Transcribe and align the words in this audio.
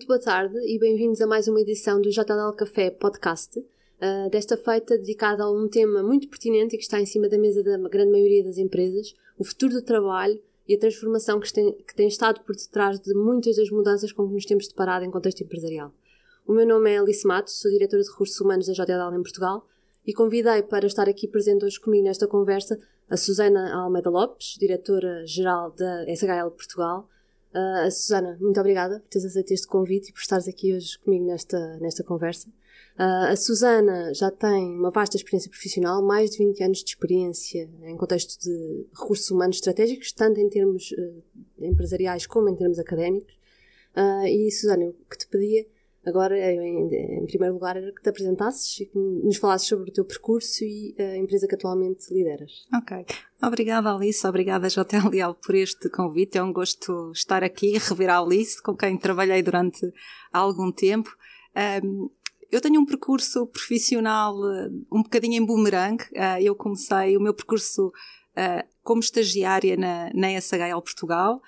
muito 0.00 0.06
boa 0.06 0.18
tarde 0.18 0.56
e 0.64 0.78
bem-vindos 0.78 1.20
a 1.20 1.26
mais 1.26 1.46
uma 1.46 1.60
edição 1.60 2.00
do 2.00 2.08
JL 2.08 2.54
Café 2.56 2.90
Podcast. 2.90 3.58
Uh, 3.58 4.30
desta 4.30 4.56
feita 4.56 4.96
dedicada 4.96 5.42
a 5.42 5.50
um 5.50 5.68
tema 5.68 6.02
muito 6.02 6.26
pertinente 6.26 6.74
e 6.74 6.78
que 6.78 6.84
está 6.84 6.98
em 6.98 7.04
cima 7.04 7.28
da 7.28 7.36
mesa 7.36 7.62
da 7.62 7.76
grande 7.76 8.10
maioria 8.10 8.42
das 8.42 8.56
empresas, 8.56 9.14
o 9.38 9.44
futuro 9.44 9.74
do 9.74 9.82
trabalho 9.82 10.40
e 10.66 10.74
a 10.74 10.78
transformação 10.78 11.38
que 11.38 11.52
tem, 11.52 11.74
que 11.86 11.94
tem 11.94 12.08
estado 12.08 12.40
por 12.40 12.56
detrás 12.56 12.98
de 12.98 13.12
muitas 13.12 13.56
das 13.56 13.68
mudanças 13.68 14.10
com 14.10 14.26
que 14.26 14.32
nos 14.32 14.46
temos 14.46 14.68
deparado 14.68 15.04
em 15.04 15.10
contexto 15.10 15.42
empresarial. 15.42 15.92
O 16.46 16.54
meu 16.54 16.66
nome 16.66 16.90
é 16.90 16.98
Alice 16.98 17.26
Matos, 17.26 17.60
sou 17.60 17.70
diretora 17.70 18.02
de 18.02 18.08
Recursos 18.08 18.40
Humanos 18.40 18.68
da 18.68 18.72
JL 18.72 19.14
em 19.14 19.22
Portugal 19.22 19.66
e 20.06 20.14
convidei 20.14 20.62
para 20.62 20.86
estar 20.86 21.10
aqui 21.10 21.28
presente 21.28 21.66
hoje 21.66 21.78
comigo 21.78 22.04
nesta 22.04 22.26
conversa 22.26 22.80
a 23.10 23.18
Susana 23.18 23.74
Almeida 23.74 24.08
Lopes, 24.08 24.56
diretora-geral 24.58 25.72
da 25.72 26.06
SHL 26.06 26.52
Portugal, 26.56 27.06
Uh, 27.52 27.90
Susana, 27.90 28.38
muito 28.40 28.60
obrigada 28.60 29.00
por 29.00 29.08
teres 29.08 29.26
aceito 29.26 29.52
este 29.52 29.66
convite 29.66 30.10
e 30.10 30.12
por 30.12 30.20
estares 30.20 30.46
aqui 30.46 30.72
hoje 30.74 30.98
comigo 31.00 31.26
nesta, 31.26 31.78
nesta 31.78 32.04
conversa. 32.04 32.48
Uh, 32.96 33.32
a 33.32 33.36
Susana 33.36 34.14
já 34.14 34.30
tem 34.30 34.70
uma 34.76 34.90
vasta 34.90 35.16
experiência 35.16 35.50
profissional, 35.50 36.00
mais 36.02 36.30
de 36.30 36.38
20 36.38 36.62
anos 36.62 36.78
de 36.78 36.90
experiência 36.90 37.68
em 37.82 37.96
contexto 37.96 38.40
de 38.40 38.86
recursos 38.92 39.30
humanos 39.30 39.56
estratégicos, 39.56 40.12
tanto 40.12 40.38
em 40.38 40.48
termos 40.48 40.92
uh, 40.92 41.22
empresariais 41.60 42.26
como 42.26 42.48
em 42.48 42.54
termos 42.54 42.78
académicos. 42.78 43.34
e, 44.26 44.50
Susana, 44.52 44.86
o 44.86 45.10
que 45.10 45.18
te 45.18 45.26
pedia 45.26 45.66
Agora, 46.04 46.38
em, 46.38 46.88
em, 46.88 47.26
primeiro 47.26 47.54
lugar, 47.54 47.76
era 47.76 47.92
que 47.92 48.02
te 48.02 48.08
apresentasses 48.08 48.80
e 48.80 48.86
que 48.86 48.98
nos 48.98 49.36
falasses 49.36 49.68
sobre 49.68 49.90
o 49.90 49.92
teu 49.92 50.04
percurso 50.04 50.64
e 50.64 50.94
a 50.98 51.16
empresa 51.16 51.46
que 51.46 51.54
atualmente 51.54 52.12
lideras. 52.12 52.66
Ok. 52.74 53.04
Obrigada, 53.42 53.94
Alice. 53.94 54.26
Obrigada, 54.26 54.68
JL 54.68 55.10
Leal, 55.10 55.34
por 55.34 55.54
este 55.54 55.90
convite. 55.90 56.38
É 56.38 56.42
um 56.42 56.52
gosto 56.52 57.12
estar 57.12 57.44
aqui 57.44 57.74
e 57.74 57.78
rever 57.78 58.08
a 58.08 58.18
Alice, 58.18 58.62
com 58.62 58.74
quem 58.74 58.96
trabalhei 58.96 59.42
durante 59.42 59.92
algum 60.32 60.72
tempo. 60.72 61.14
Um, 61.84 62.10
eu 62.50 62.60
tenho 62.60 62.80
um 62.80 62.86
percurso 62.86 63.46
profissional 63.46 64.34
uh, 64.34 64.86
um 64.90 65.02
bocadinho 65.02 65.40
em 65.40 65.44
boomerang. 65.44 66.02
Uh, 66.12 66.40
eu 66.40 66.54
comecei 66.54 67.16
o 67.16 67.20
meu 67.20 67.34
percurso 67.34 67.88
uh, 67.88 68.68
como 68.82 69.00
estagiária 69.00 69.76
na, 69.76 70.10
na 70.14 70.40
SHL 70.40 70.80
Portugal. 70.82 71.40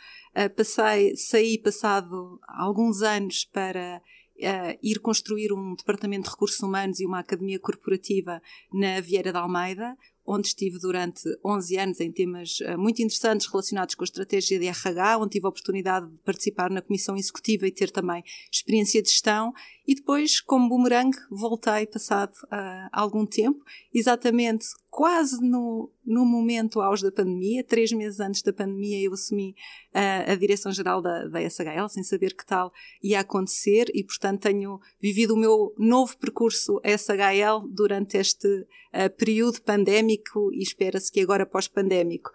passei, 0.57 1.17
saí 1.17 1.59
passado 1.59 2.39
alguns 2.47 3.03
anos 3.03 3.45
para 3.45 4.01
uh, 4.43 4.79
ir 4.83 4.99
construir 5.01 5.53
um 5.53 5.75
departamento 5.75 6.25
de 6.25 6.31
recursos 6.31 6.61
humanos 6.61 7.01
e 7.01 7.07
uma 7.07 7.21
academia 7.21 7.59
corporativa 7.59 8.43
na 8.73 9.01
Vieira 9.01 9.33
da 9.33 9.41
Almeida, 9.41 9.97
onde 10.25 10.49
estive 10.49 10.79
durante 10.79 11.23
11 11.45 11.77
anos 11.79 12.01
em 12.01 12.13
temas 12.13 12.61
uh, 12.61 12.79
muito 12.79 13.03
interessantes 13.03 13.47
relacionados 13.47 13.95
com 13.95 14.03
a 14.03 14.07
estratégia 14.07 14.59
de 14.59 14.67
RH, 14.67 15.19
onde 15.19 15.31
tive 15.31 15.47
a 15.47 15.49
oportunidade 15.49 16.09
de 16.09 16.19
participar 16.19 16.71
na 16.71 16.83
comissão 16.83 17.17
executiva 17.17 17.67
e 17.67 17.73
ter 17.73 17.91
também 17.91 18.23
experiência 18.51 19.03
de 19.03 19.09
gestão. 19.09 19.53
E 19.87 19.97
depois, 19.97 20.41
como 20.41 20.69
boomerang, 20.69 21.17
voltei 21.29 21.87
passado 21.87 22.35
uh, 22.45 22.89
algum 22.93 23.27
tempo, 23.27 23.65
exatamente 23.93 24.67
quase 24.89 25.41
no, 25.43 25.91
no 26.05 26.25
momento 26.25 26.81
auge 26.81 27.03
da 27.03 27.11
pandemia, 27.11 27.65
três 27.65 27.91
meses 27.93 28.21
antes 28.21 28.43
da 28.43 28.53
pandemia, 28.53 29.01
eu 29.01 29.15
assumi 29.15 29.57
uh, 29.95 30.31
a 30.31 30.35
direção-geral 30.35 31.01
da, 31.01 31.27
da 31.29 31.41
SHL, 31.49 31.89
sem 31.89 32.03
saber 32.03 32.35
que 32.35 32.47
tal 32.47 32.73
ia 33.03 33.21
acontecer, 33.21 33.91
e 33.95 34.05
portanto 34.05 34.43
tenho 34.43 34.81
vivido 35.01 35.35
o 35.35 35.37
meu 35.37 35.75
novo 35.79 36.17
percurso 36.19 36.81
SHL 36.85 37.67
durante 37.71 38.17
este 38.17 38.49
uh, 38.49 39.11
período 39.17 39.61
pandémico 39.63 40.53
e 40.53 40.63
espera-se 40.63 41.11
que 41.11 41.21
agora 41.21 41.47
pós-pandémico. 41.47 42.31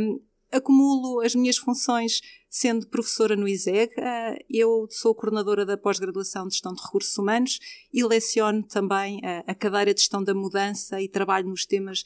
Um, 0.00 0.20
acumulo 0.56 1.20
as 1.20 1.34
minhas 1.34 1.56
funções 1.56 2.20
sendo 2.48 2.86
professora 2.86 3.36
no 3.36 3.46
ISEG. 3.46 3.92
Eh, 3.98 4.44
eu 4.48 4.86
sou 4.90 5.14
coordenadora 5.14 5.66
da 5.66 5.76
pós-graduação 5.76 6.46
de 6.48 6.54
Gestão 6.54 6.72
de 6.72 6.82
Recursos 6.82 7.16
Humanos 7.18 7.58
e 7.92 8.02
leciono 8.02 8.62
também 8.62 9.20
eh, 9.22 9.44
a 9.46 9.54
cadeira 9.54 9.92
de 9.92 10.00
Gestão 10.00 10.24
da 10.24 10.34
Mudança 10.34 11.00
e 11.00 11.08
trabalho 11.08 11.48
nos 11.48 11.66
temas 11.66 12.02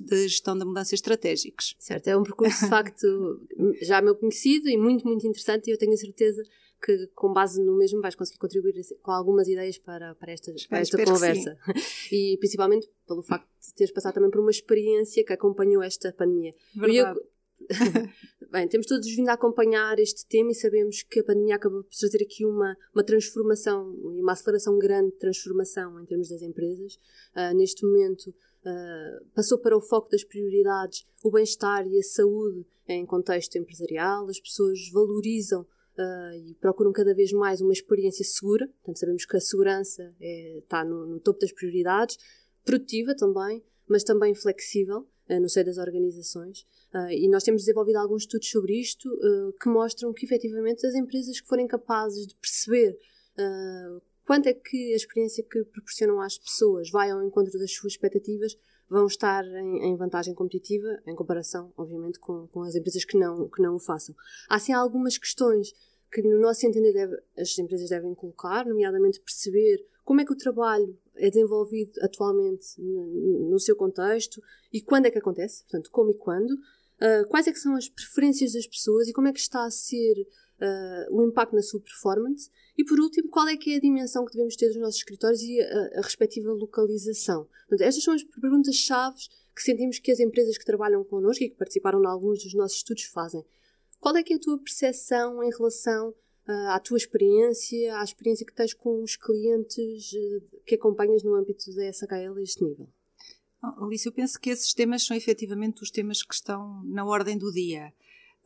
de 0.00 0.28
gestão 0.28 0.56
da 0.56 0.64
mudança 0.64 0.94
estratégicos. 0.94 1.74
Certo, 1.78 2.08
é 2.08 2.16
um 2.16 2.22
percurso 2.22 2.64
de 2.64 2.70
facto 2.70 3.46
já 3.82 4.00
meu 4.00 4.14
conhecido 4.14 4.68
e 4.68 4.76
muito, 4.76 5.06
muito 5.06 5.26
interessante 5.26 5.68
e 5.68 5.72
eu 5.72 5.78
tenho 5.78 5.92
a 5.92 5.96
certeza 5.96 6.42
que 6.84 7.06
com 7.14 7.32
base 7.32 7.62
no 7.62 7.76
mesmo 7.76 8.00
vais 8.00 8.14
conseguir 8.14 8.38
contribuir 8.38 8.74
com 9.02 9.10
algumas 9.10 9.48
ideias 9.48 9.78
para, 9.78 10.14
para 10.14 10.32
esta, 10.32 10.52
para 10.68 10.78
esta 10.80 11.04
conversa. 11.04 11.58
E 12.12 12.36
principalmente 12.38 12.88
pelo 13.06 13.22
facto 13.22 13.48
de 13.60 13.74
teres 13.74 13.92
passado 13.92 14.14
também 14.14 14.30
por 14.30 14.40
uma 14.40 14.50
experiência 14.50 15.24
que 15.24 15.32
acompanhou 15.32 15.82
esta 15.82 16.12
pandemia. 16.12 16.54
Verdade. 16.74 17.18
Eu, 17.18 17.26
Bem, 18.50 18.68
temos 18.68 18.86
todos 18.86 19.06
vindo 19.14 19.28
a 19.28 19.32
acompanhar 19.32 19.98
este 19.98 20.26
tema 20.26 20.52
e 20.52 20.54
sabemos 20.54 21.02
que 21.02 21.20
a 21.20 21.24
pandemia 21.24 21.56
acabou 21.56 21.82
por 21.82 21.94
trazer 21.94 22.22
aqui 22.22 22.44
uma, 22.44 22.76
uma 22.94 23.02
transformação 23.02 23.92
e 24.14 24.22
uma 24.22 24.32
aceleração 24.32 24.78
grande 24.78 25.12
de 25.12 25.18
transformação 25.18 26.00
em 26.00 26.06
termos 26.06 26.28
das 26.28 26.42
empresas. 26.42 26.94
Uh, 27.34 27.54
neste 27.56 27.84
momento, 27.84 28.30
uh, 28.30 29.26
passou 29.34 29.58
para 29.58 29.76
o 29.76 29.80
foco 29.80 30.08
das 30.10 30.22
prioridades 30.22 31.06
o 31.24 31.30
bem-estar 31.30 31.86
e 31.86 31.98
a 31.98 32.02
saúde 32.02 32.64
em 32.88 33.04
contexto 33.04 33.56
empresarial. 33.56 34.28
As 34.28 34.38
pessoas 34.38 34.78
valorizam 34.92 35.62
uh, 35.62 36.34
e 36.36 36.54
procuram 36.60 36.92
cada 36.92 37.14
vez 37.14 37.32
mais 37.32 37.60
uma 37.60 37.72
experiência 37.72 38.24
segura. 38.24 38.66
Portanto, 38.68 38.98
sabemos 38.98 39.24
que 39.24 39.36
a 39.36 39.40
segurança 39.40 40.14
é, 40.20 40.58
está 40.58 40.84
no, 40.84 41.06
no 41.06 41.20
topo 41.20 41.40
das 41.40 41.52
prioridades, 41.52 42.16
produtiva 42.64 43.14
também, 43.14 43.64
mas 43.88 44.04
também 44.04 44.34
flexível 44.34 45.06
no 45.28 45.48
seio 45.48 45.66
das 45.66 45.78
organizações. 45.78 46.66
Uh, 46.94 47.10
e 47.10 47.28
nós 47.28 47.42
temos 47.42 47.62
desenvolvido 47.62 47.96
alguns 47.96 48.22
estudos 48.22 48.48
sobre 48.48 48.80
isto 48.80 49.08
uh, 49.08 49.52
que 49.60 49.68
mostram 49.68 50.12
que, 50.12 50.24
efetivamente, 50.24 50.86
as 50.86 50.94
empresas 50.94 51.40
que 51.40 51.48
forem 51.48 51.66
capazes 51.66 52.26
de 52.26 52.34
perceber 52.36 52.98
uh, 53.38 54.00
quanto 54.24 54.48
é 54.48 54.54
que 54.54 54.92
a 54.92 54.96
experiência 54.96 55.42
que 55.42 55.64
proporcionam 55.64 56.20
às 56.20 56.38
pessoas 56.38 56.90
vai 56.90 57.10
ao 57.10 57.22
encontro 57.22 57.58
das 57.58 57.72
suas 57.72 57.94
expectativas, 57.94 58.56
vão 58.88 59.06
estar 59.06 59.44
em, 59.44 59.84
em 59.84 59.96
vantagem 59.96 60.34
competitiva, 60.34 61.00
em 61.06 61.14
comparação, 61.14 61.72
obviamente, 61.76 62.18
com, 62.18 62.46
com, 62.48 62.62
as 62.62 62.74
empresas 62.74 63.04
que 63.04 63.18
não, 63.18 63.48
que 63.48 63.60
não 63.60 63.76
o 63.76 63.80
façam. 63.80 64.14
Há, 64.48 64.58
sim, 64.58 64.72
algumas 64.72 65.18
questões 65.18 65.72
que, 66.10 66.22
no 66.22 66.40
nosso 66.40 66.66
entender, 66.66 66.92
deve, 66.92 67.16
as 67.36 67.58
empresas 67.58 67.88
devem 67.88 68.14
colocar, 68.14 68.64
nomeadamente 68.64 69.20
perceber 69.20 69.84
como 70.04 70.20
é 70.20 70.24
que 70.24 70.32
o 70.32 70.36
trabalho 70.36 70.96
é 71.18 71.30
desenvolvido 71.30 71.92
atualmente 72.02 72.80
no, 72.80 73.58
seu 73.58 73.76
contexto 73.76 74.42
e 74.72 74.80
quando 74.80 75.06
é 75.06 75.10
que 75.10 75.18
acontece, 75.18 75.62
portanto, 75.62 75.90
como 75.90 76.10
e 76.10 76.14
quando, 76.14 76.50
uh, 76.52 77.28
quais 77.28 77.46
é 77.46 77.52
que 77.52 77.58
são 77.58 77.74
as 77.74 77.88
preferências 77.88 78.52
das 78.52 78.66
pessoas 78.66 79.08
e 79.08 79.12
como 79.12 79.28
é 79.28 79.32
que 79.32 79.40
está 79.40 79.64
a 79.64 79.70
ser 79.70 80.14
uh, 80.60 81.16
o 81.16 81.22
impacto 81.26 81.54
na 81.54 81.62
sua 81.62 81.80
performance 81.80 82.50
e, 82.76 82.84
por 82.84 83.00
último, 83.00 83.28
qual 83.28 83.48
é 83.48 83.56
que 83.56 83.72
é 83.72 83.76
a 83.76 83.80
dimensão 83.80 84.24
que 84.24 84.32
devemos 84.32 84.56
ter 84.56 84.68
dos 84.68 84.76
nossos 84.76 84.98
escritórios 84.98 85.42
e 85.42 85.60
a, 85.60 85.98
a 85.98 86.02
respectiva 86.02 86.52
localização. 86.52 87.46
Portanto, 87.68 87.86
estas 87.86 88.04
são 88.04 88.14
as 88.14 88.22
perguntas-chave 88.22 89.18
que 89.54 89.62
sentimos 89.62 89.98
que 89.98 90.12
as 90.12 90.20
empresas 90.20 90.58
que 90.58 90.64
trabalham 90.64 91.02
connosco 91.02 91.42
e 91.42 91.48
que 91.48 91.56
participaram 91.56 92.02
em 92.02 92.06
alguns 92.06 92.42
dos 92.44 92.52
nossos 92.54 92.78
estudos 92.78 93.04
fazem. 93.04 93.44
Qual 93.98 94.14
é 94.16 94.22
que 94.22 94.34
é 94.34 94.36
a 94.36 94.40
tua 94.40 94.58
percepção 94.58 95.42
em 95.42 95.50
relação 95.50 96.14
à 96.46 96.78
tua 96.78 96.96
experiência, 96.96 97.98
à 97.98 98.04
experiência 98.04 98.46
que 98.46 98.52
tens 98.52 98.72
com 98.72 99.02
os 99.02 99.16
clientes 99.16 100.12
uh, 100.12 100.60
que 100.64 100.76
acompanhas 100.76 101.22
no 101.22 101.34
âmbito 101.34 101.74
da 101.74 101.92
SHL 101.92 102.38
a 102.38 102.42
este 102.42 102.64
nível? 102.64 102.88
Alice, 103.60 104.06
eu 104.06 104.12
penso 104.12 104.38
que 104.38 104.50
esses 104.50 104.72
temas 104.72 105.04
são 105.04 105.16
efetivamente 105.16 105.82
os 105.82 105.90
temas 105.90 106.22
que 106.22 106.34
estão 106.34 106.82
na 106.84 107.04
ordem 107.04 107.36
do 107.36 107.50
dia. 107.50 107.92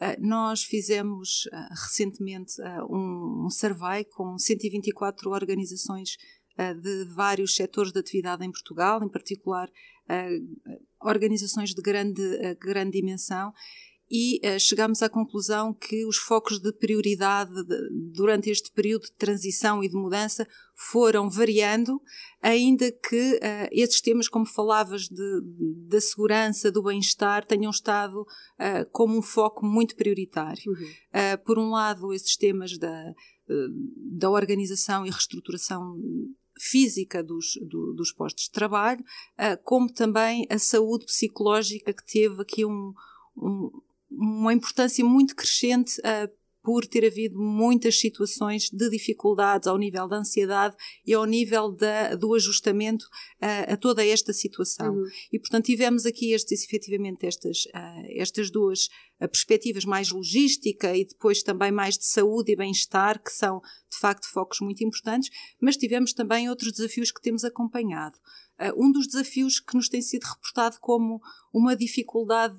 Uh, 0.00 0.26
nós 0.26 0.62
fizemos 0.62 1.46
recentemente 1.70 2.54
um, 2.88 3.48
survey 3.50 4.04
com 4.04 4.38
124 4.38 5.30
organizações 5.30 6.16
de 6.82 7.04
vários 7.14 7.54
setores 7.54 7.90
de 7.90 8.00
atividade 8.00 8.44
em 8.44 8.50
Portugal, 8.50 9.02
em 9.02 9.08
particular 9.08 9.70
organizações 11.00 11.72
de 11.72 11.80
grande, 11.80 12.20
grande 12.60 13.00
dimensão, 13.00 13.54
e 14.10 14.40
uh, 14.44 14.58
chegamos 14.58 15.02
à 15.02 15.08
conclusão 15.08 15.72
que 15.72 16.04
os 16.04 16.16
focos 16.16 16.58
de 16.58 16.72
prioridade 16.72 17.64
de, 17.64 17.76
durante 18.12 18.50
este 18.50 18.72
período 18.72 19.02
de 19.02 19.12
transição 19.12 19.84
e 19.84 19.88
de 19.88 19.94
mudança 19.94 20.48
foram 20.74 21.30
variando, 21.30 22.02
ainda 22.42 22.90
que 22.90 23.34
uh, 23.34 23.68
esses 23.70 24.00
temas, 24.00 24.28
como 24.28 24.44
falavas, 24.44 25.02
de, 25.02 25.40
da 25.86 26.00
segurança, 26.00 26.72
do 26.72 26.82
bem-estar, 26.82 27.46
tenham 27.46 27.70
estado 27.70 28.22
uh, 28.22 28.90
como 28.90 29.16
um 29.16 29.22
foco 29.22 29.64
muito 29.64 29.94
prioritário. 29.94 30.72
Uhum. 30.72 31.38
por 31.44 31.58
um 31.58 31.70
lado, 31.70 32.12
esses 32.12 32.36
temas 32.36 32.76
da, 32.78 33.14
da 34.18 34.30
organização 34.30 35.06
e 35.06 35.10
reestruturação 35.10 35.96
física 36.58 37.22
dos, 37.22 37.58
do, 37.68 37.92
dos 37.94 38.12
postos 38.12 38.44
de 38.44 38.50
trabalho, 38.50 39.04
como 39.64 39.92
também 39.92 40.46
a 40.50 40.58
saúde 40.58 41.06
psicológica 41.06 41.92
que 41.92 42.04
teve 42.04 42.42
aqui 42.42 42.64
um, 42.64 42.92
um 43.36 43.70
uma 44.10 44.52
importância 44.52 45.04
muito 45.04 45.36
crescente 45.36 46.00
uh, 46.00 46.40
por 46.62 46.86
ter 46.86 47.06
havido 47.06 47.38
muitas 47.38 47.98
situações 47.98 48.68
de 48.70 48.90
dificuldades 48.90 49.66
ao 49.66 49.78
nível 49.78 50.06
da 50.06 50.16
ansiedade 50.16 50.76
e 51.06 51.14
ao 51.14 51.24
nível 51.24 51.72
da, 51.72 52.14
do 52.14 52.34
ajustamento 52.34 53.04
uh, 53.04 53.72
a 53.72 53.76
toda 53.76 54.04
esta 54.04 54.32
situação. 54.32 54.94
Uhum. 54.94 55.06
E, 55.32 55.38
portanto, 55.38 55.64
tivemos 55.66 56.04
aqui 56.04 56.32
estes, 56.32 56.64
efetivamente 56.64 57.26
estas, 57.26 57.64
uh, 57.66 58.06
estas 58.10 58.50
duas 58.50 58.86
uh, 59.20 59.28
perspectivas, 59.28 59.84
mais 59.84 60.10
logística 60.10 60.94
e 60.94 61.04
depois 61.04 61.42
também 61.42 61.72
mais 61.72 61.96
de 61.96 62.04
saúde 62.04 62.52
e 62.52 62.56
bem-estar, 62.56 63.22
que 63.22 63.32
são, 63.32 63.60
de 63.90 63.98
facto, 63.98 64.28
focos 64.28 64.60
muito 64.60 64.84
importantes, 64.84 65.30
mas 65.60 65.76
tivemos 65.76 66.12
também 66.12 66.48
outros 66.50 66.72
desafios 66.72 67.10
que 67.10 67.22
temos 67.22 67.44
acompanhado. 67.44 68.18
um 68.76 68.92
dos 68.92 69.06
desafios 69.06 69.58
que 69.58 69.74
nos 69.74 69.88
tem 69.88 70.02
sido 70.02 70.24
reportado 70.24 70.76
como 70.80 71.20
uma 71.52 71.74
dificuldade 71.74 72.58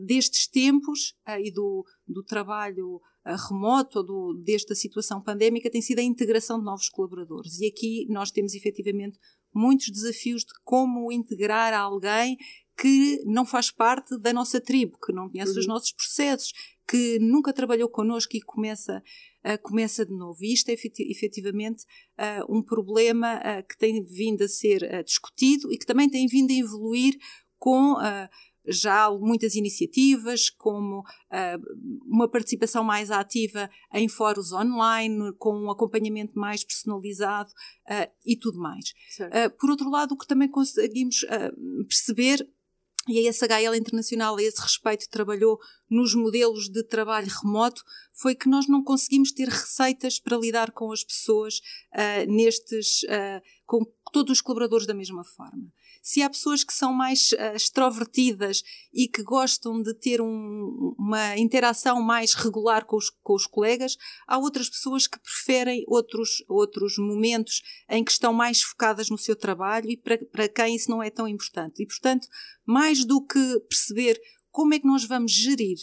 destes 0.00 0.48
tempos 0.48 1.14
e 1.42 1.50
do, 1.50 1.84
do 2.06 2.22
trabalho 2.22 3.00
remoto 3.48 3.98
ou 3.98 4.04
do, 4.04 4.42
desta 4.42 4.74
situação 4.74 5.22
pandémica 5.22 5.70
tem 5.70 5.80
sido 5.80 5.98
a 5.98 6.02
integração 6.02 6.58
de 6.58 6.64
novos 6.64 6.88
colaboradores. 6.88 7.60
E 7.60 7.66
aqui 7.66 8.06
nós 8.08 8.30
temos 8.30 8.54
efetivamente 8.54 9.18
muitos 9.54 9.90
desafios 9.90 10.42
de 10.42 10.52
como 10.64 11.12
integrar 11.12 11.72
alguém 11.74 12.36
que 12.80 13.22
não 13.26 13.44
faz 13.44 13.70
parte 13.70 14.18
da 14.18 14.32
nossa 14.32 14.58
tribo, 14.60 14.98
que 15.04 15.12
não 15.12 15.28
conhece 15.28 15.52
uhum. 15.52 15.58
os 15.58 15.66
nossos 15.66 15.92
processos, 15.92 16.52
que 16.88 17.18
nunca 17.20 17.52
trabalhou 17.52 17.88
connosco 17.88 18.36
e 18.36 18.40
começa, 18.40 19.02
uh, 19.44 19.62
começa 19.62 20.04
de 20.04 20.12
novo. 20.12 20.42
E 20.42 20.54
isto 20.54 20.70
é 20.70 20.72
efetivamente 20.72 21.84
uh, 22.18 22.52
um 22.52 22.62
problema 22.62 23.36
uh, 23.36 23.68
que 23.68 23.76
tem 23.76 24.02
vindo 24.02 24.42
a 24.42 24.48
ser 24.48 25.04
discutido 25.04 25.70
e 25.70 25.76
que 25.76 25.84
também 25.84 26.08
tem 26.08 26.26
vindo 26.26 26.50
a 26.50 26.56
evoluir 26.56 27.16
com 27.58 27.96
já 28.66 29.04
há 29.06 29.10
muitas 29.10 29.54
iniciativas, 29.54 30.50
como 30.50 31.00
uh, 31.00 32.04
uma 32.06 32.28
participação 32.28 32.84
mais 32.84 33.10
ativa 33.10 33.70
em 33.92 34.08
fóruns 34.08 34.52
online, 34.52 35.32
com 35.38 35.54
um 35.54 35.70
acompanhamento 35.70 36.38
mais 36.38 36.64
personalizado 36.64 37.50
uh, 37.50 38.10
e 38.24 38.36
tudo 38.36 38.58
mais. 38.58 38.92
Uh, 39.20 39.50
por 39.58 39.70
outro 39.70 39.90
lado, 39.90 40.12
o 40.12 40.18
que 40.18 40.26
também 40.26 40.48
conseguimos 40.48 41.24
perceber 41.88 42.46
e 43.08 43.26
a 43.26 43.32
SHL 43.32 43.74
Internacional 43.74 44.36
a 44.36 44.42
esse 44.42 44.60
respeito 44.60 45.08
trabalhou 45.08 45.58
nos 45.90 46.14
modelos 46.14 46.68
de 46.68 46.84
trabalho 46.84 47.28
remoto 47.42 47.82
foi 48.12 48.34
que 48.34 48.48
nós 48.48 48.68
não 48.68 48.82
conseguimos 48.82 49.32
ter 49.32 49.48
receitas 49.48 50.20
para 50.20 50.36
lidar 50.36 50.70
com 50.70 50.92
as 50.92 51.02
pessoas 51.02 51.58
uh, 51.92 52.32
nestes, 52.32 53.02
uh, 53.02 53.42
com 53.66 53.84
todos 54.12 54.38
os 54.38 54.40
colaboradores 54.40 54.86
da 54.86 54.94
mesma 54.94 55.24
forma 55.24 55.70
se 56.02 56.22
há 56.22 56.30
pessoas 56.30 56.64
que 56.64 56.72
são 56.72 56.92
mais 56.92 57.32
uh, 57.32 57.54
extrovertidas 57.54 58.62
e 58.92 59.06
que 59.06 59.22
gostam 59.22 59.82
de 59.82 59.94
ter 59.94 60.20
um, 60.20 60.94
uma 60.98 61.36
interação 61.36 62.00
mais 62.02 62.34
regular 62.34 62.84
com 62.84 62.96
os, 62.96 63.10
com 63.22 63.34
os 63.34 63.46
colegas, 63.46 63.96
há 64.26 64.38
outras 64.38 64.68
pessoas 64.68 65.06
que 65.06 65.18
preferem 65.18 65.84
outros, 65.86 66.42
outros 66.48 66.96
momentos 66.98 67.62
em 67.88 68.02
que 68.02 68.10
estão 68.10 68.32
mais 68.32 68.62
focadas 68.62 69.10
no 69.10 69.18
seu 69.18 69.36
trabalho 69.36 69.90
e 69.90 69.96
para, 69.96 70.18
para 70.26 70.48
quem 70.48 70.74
isso 70.74 70.90
não 70.90 71.02
é 71.02 71.10
tão 71.10 71.28
importante. 71.28 71.82
E, 71.82 71.86
portanto, 71.86 72.26
mais 72.64 73.04
do 73.04 73.24
que 73.24 73.60
perceber 73.68 74.20
como 74.50 74.74
é 74.74 74.78
que 74.78 74.86
nós 74.86 75.04
vamos 75.04 75.32
gerir 75.32 75.78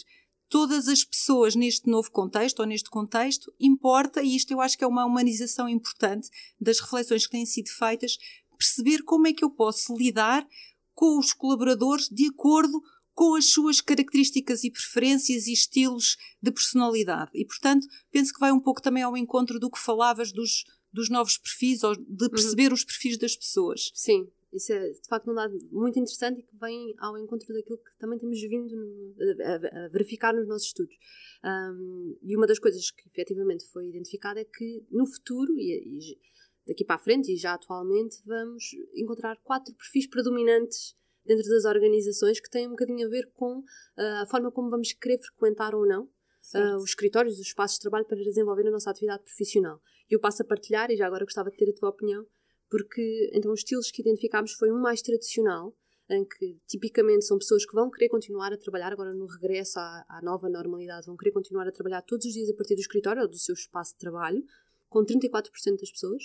todas 0.48 0.88
as 0.88 1.04
pessoas 1.04 1.54
neste 1.54 1.88
novo 1.88 2.10
contexto 2.10 2.60
ou 2.60 2.66
neste 2.66 2.88
contexto, 2.88 3.52
importa, 3.60 4.22
e 4.22 4.34
isto 4.34 4.50
eu 4.50 4.60
acho 4.60 4.78
que 4.78 4.84
é 4.84 4.86
uma 4.86 5.04
humanização 5.04 5.68
importante 5.68 6.28
das 6.60 6.80
reflexões 6.80 7.26
que 7.26 7.32
têm 7.32 7.44
sido 7.44 7.68
feitas, 7.68 8.16
perceber 8.56 9.02
como 9.02 9.26
é 9.26 9.32
que 9.32 9.44
eu 9.44 9.50
posso 9.50 9.94
lidar 9.96 10.46
com 10.94 11.18
os 11.18 11.32
colaboradores 11.32 12.08
de 12.08 12.26
acordo 12.26 12.82
com 13.14 13.34
as 13.34 13.50
suas 13.50 13.80
características 13.80 14.64
e 14.64 14.70
preferências 14.70 15.46
e 15.46 15.52
estilos 15.52 16.16
de 16.40 16.52
personalidade. 16.52 17.30
E, 17.34 17.44
portanto, 17.44 17.86
penso 18.10 18.32
que 18.32 18.40
vai 18.40 18.52
um 18.52 18.60
pouco 18.60 18.80
também 18.80 19.02
ao 19.02 19.16
encontro 19.16 19.58
do 19.58 19.70
que 19.70 19.78
falavas 19.78 20.32
dos, 20.32 20.64
dos 20.92 21.08
novos 21.08 21.36
perfis, 21.36 21.82
ou 21.82 21.96
de 21.96 22.24
uhum. 22.24 22.30
perceber 22.30 22.68
uhum. 22.68 22.74
os 22.74 22.84
perfis 22.84 23.18
das 23.18 23.36
pessoas. 23.36 23.90
Sim, 23.92 24.28
isso 24.52 24.72
é 24.72 24.90
de 24.90 25.08
facto 25.08 25.30
um 25.30 25.34
dado 25.34 25.56
muito 25.70 25.98
interessante 25.98 26.40
e 26.40 26.42
que 26.42 26.56
vem 26.56 26.94
ao 26.98 27.18
encontro 27.18 27.52
daquilo 27.52 27.78
que 27.78 27.98
também 27.98 28.18
temos 28.18 28.40
vindo 28.40 28.74
a, 29.42 29.84
a 29.84 29.88
verificar 29.88 30.32
nos 30.34 30.48
nossos 30.48 30.68
estudos. 30.68 30.96
Um, 31.44 32.18
e 32.22 32.36
uma 32.36 32.46
das 32.46 32.58
coisas 32.58 32.90
que 32.90 33.08
efetivamente 33.08 33.66
foi 33.66 33.88
identificada 33.88 34.40
é 34.40 34.44
que 34.44 34.84
no 34.90 35.06
futuro, 35.06 35.52
e, 35.58 35.98
e 35.98 36.18
daqui 36.66 36.84
para 36.84 36.96
a 36.96 36.98
frente 36.98 37.32
e 37.32 37.36
já 37.36 37.54
atualmente 37.54 38.22
vamos 38.24 38.64
encontrar 38.94 39.36
quatro 39.42 39.74
perfis 39.74 40.06
predominantes 40.06 40.96
dentro 41.24 41.48
das 41.50 41.64
organizações 41.64 42.40
que 42.40 42.50
têm 42.50 42.66
um 42.66 42.70
bocadinho 42.70 43.06
a 43.06 43.10
ver 43.10 43.30
com 43.34 43.58
uh, 43.58 44.22
a 44.22 44.26
forma 44.26 44.50
como 44.50 44.70
vamos 44.70 44.92
querer 44.92 45.18
frequentar 45.18 45.74
ou 45.74 45.86
não 45.86 46.04
uh, 46.54 46.76
os 46.76 46.90
escritórios, 46.90 47.34
os 47.34 47.46
espaços 47.46 47.76
de 47.76 47.82
trabalho 47.82 48.06
para 48.06 48.16
desenvolver 48.16 48.66
a 48.66 48.70
nossa 48.70 48.90
atividade 48.90 49.22
profissional. 49.24 49.80
E 50.10 50.14
eu 50.14 50.20
passo 50.20 50.42
a 50.42 50.44
partilhar, 50.44 50.90
e 50.90 50.96
já 50.96 51.06
agora 51.06 51.24
gostava 51.24 51.50
de 51.50 51.56
ter 51.56 51.68
a 51.68 51.74
tua 51.74 51.90
opinião, 51.90 52.26
porque 52.68 53.30
então 53.32 53.52
os 53.52 53.60
estilos 53.60 53.90
que 53.90 54.02
identificámos 54.02 54.52
foi 54.52 54.70
um 54.70 54.78
mais 54.78 55.02
tradicional, 55.02 55.74
em 56.10 56.24
que 56.24 56.58
tipicamente 56.66 57.24
são 57.24 57.38
pessoas 57.38 57.66
que 57.66 57.74
vão 57.74 57.90
querer 57.90 58.08
continuar 58.08 58.52
a 58.52 58.56
trabalhar 58.56 58.92
agora 58.92 59.12
no 59.12 59.26
regresso 59.26 59.78
à, 59.78 60.04
à 60.08 60.22
nova 60.22 60.48
normalidade, 60.48 61.06
vão 61.06 61.16
querer 61.16 61.32
continuar 61.32 61.68
a 61.68 61.72
trabalhar 61.72 62.02
todos 62.02 62.26
os 62.26 62.32
dias 62.32 62.48
a 62.48 62.54
partir 62.54 62.74
do 62.74 62.80
escritório 62.80 63.22
ou 63.22 63.28
do 63.28 63.38
seu 63.38 63.54
espaço 63.54 63.92
de 63.92 63.98
trabalho, 63.98 64.42
com 64.88 65.04
34% 65.04 65.78
das 65.78 65.90
pessoas. 65.90 66.22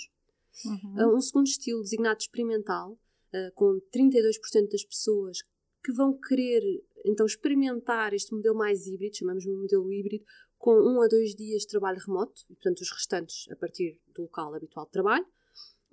Uhum. 0.64 1.12
Uh, 1.12 1.16
um 1.16 1.20
segundo 1.20 1.46
estilo 1.46 1.82
designado 1.82 2.20
experimental, 2.20 2.92
uh, 2.92 3.52
com 3.54 3.80
32% 3.94 4.70
das 4.70 4.84
pessoas 4.84 5.38
que 5.84 5.92
vão 5.92 6.18
querer 6.18 6.62
então 7.04 7.26
experimentar 7.26 8.14
este 8.14 8.34
modelo 8.34 8.56
mais 8.56 8.86
híbrido, 8.86 9.16
chamamos 9.16 9.44
de 9.44 9.50
um 9.50 9.60
modelo 9.60 9.92
híbrido, 9.92 10.24
com 10.56 10.74
um 10.76 11.02
a 11.02 11.08
dois 11.08 11.34
dias 11.34 11.62
de 11.62 11.68
trabalho 11.68 12.00
remoto, 12.00 12.40
e 12.48 12.54
portanto 12.54 12.80
os 12.80 12.90
restantes 12.90 13.46
a 13.50 13.56
partir 13.56 14.00
do 14.14 14.22
local 14.22 14.54
habitual 14.54 14.86
de 14.86 14.92
trabalho. 14.92 15.26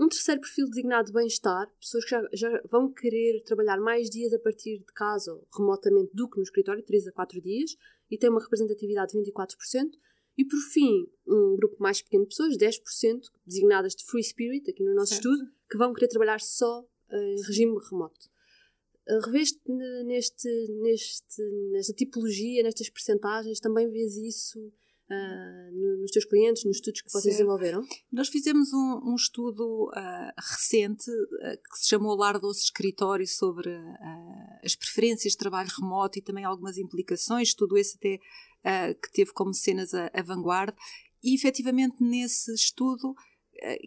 Um 0.01 0.09
terceiro 0.09 0.41
perfil 0.41 0.67
designado 0.67 1.13
bem-estar, 1.13 1.71
pessoas 1.79 2.03
que 2.03 2.09
já, 2.09 2.27
já, 2.33 2.61
vão 2.71 2.91
querer 2.91 3.43
trabalhar 3.43 3.79
mais 3.79 4.09
dias 4.09 4.33
a 4.33 4.39
partir 4.39 4.79
de 4.79 4.93
casa, 4.95 5.39
remotamente, 5.55 6.09
do 6.11 6.27
que 6.27 6.37
no 6.37 6.43
escritório, 6.43 6.83
3 6.83 7.05
a 7.05 7.11
4 7.11 7.39
dias, 7.39 7.75
e 8.09 8.17
tem 8.17 8.31
uma 8.31 8.41
representatividade 8.41 9.11
de 9.11 9.31
24%. 9.31 9.45
E 10.39 10.43
por 10.43 10.57
fim, 10.73 11.07
um 11.27 11.55
grupo 11.55 11.75
mais 11.79 12.01
pequeno 12.01 12.23
de 12.23 12.29
pessoas, 12.29 12.57
10%, 12.57 13.29
designadas 13.45 13.93
de 13.93 14.03
Free 14.03 14.23
Spirit, 14.23 14.71
aqui 14.71 14.83
no 14.83 14.95
nosso 14.95 15.13
certo. 15.13 15.29
estudo, 15.29 15.51
que 15.69 15.77
vão 15.77 15.93
querer 15.93 16.07
trabalhar 16.07 16.41
só 16.41 16.83
eh, 17.11 17.35
em 17.35 17.43
regime 17.43 17.77
remoto. 17.87 18.27
Eh, 19.07 19.19
reveste 19.23 19.61
neste, 20.07 20.49
neste, 20.81 21.43
nesta 21.73 21.93
tipologia, 21.93 22.63
nestas 22.63 22.89
percentagens, 22.89 23.59
também 23.59 23.87
vês 23.87 24.15
isso 24.15 24.73
Uh, 25.11 25.99
nos 26.01 26.09
teus 26.09 26.23
clientes, 26.23 26.63
nos 26.63 26.77
estudos 26.77 27.01
que 27.01 27.11
vocês 27.11 27.23
certo. 27.23 27.35
desenvolveram? 27.35 27.85
Nós 28.09 28.29
fizemos 28.29 28.71
um, 28.71 29.11
um 29.11 29.15
estudo 29.15 29.89
uh, 29.89 30.31
recente 30.37 31.11
uh, 31.11 31.57
que 31.69 31.79
se 31.79 31.89
chamou 31.89 32.15
Lar 32.15 32.39
Doce 32.39 32.61
Escritório 32.61 33.27
sobre 33.27 33.69
as 34.63 34.73
preferências 34.73 35.33
de 35.33 35.37
trabalho 35.37 35.69
remoto 35.77 36.17
e 36.17 36.21
também 36.21 36.45
algumas 36.45 36.77
implicações, 36.77 37.53
tudo 37.53 37.77
esse 37.77 37.97
até 37.97 38.19
que 38.93 39.11
teve 39.11 39.33
como 39.33 39.53
cenas 39.53 39.91
a, 39.93 40.09
a 40.13 40.21
vanguarda, 40.21 40.77
e 41.23 41.35
efetivamente 41.35 41.95
nesse 41.99 42.53
estudo 42.53 43.13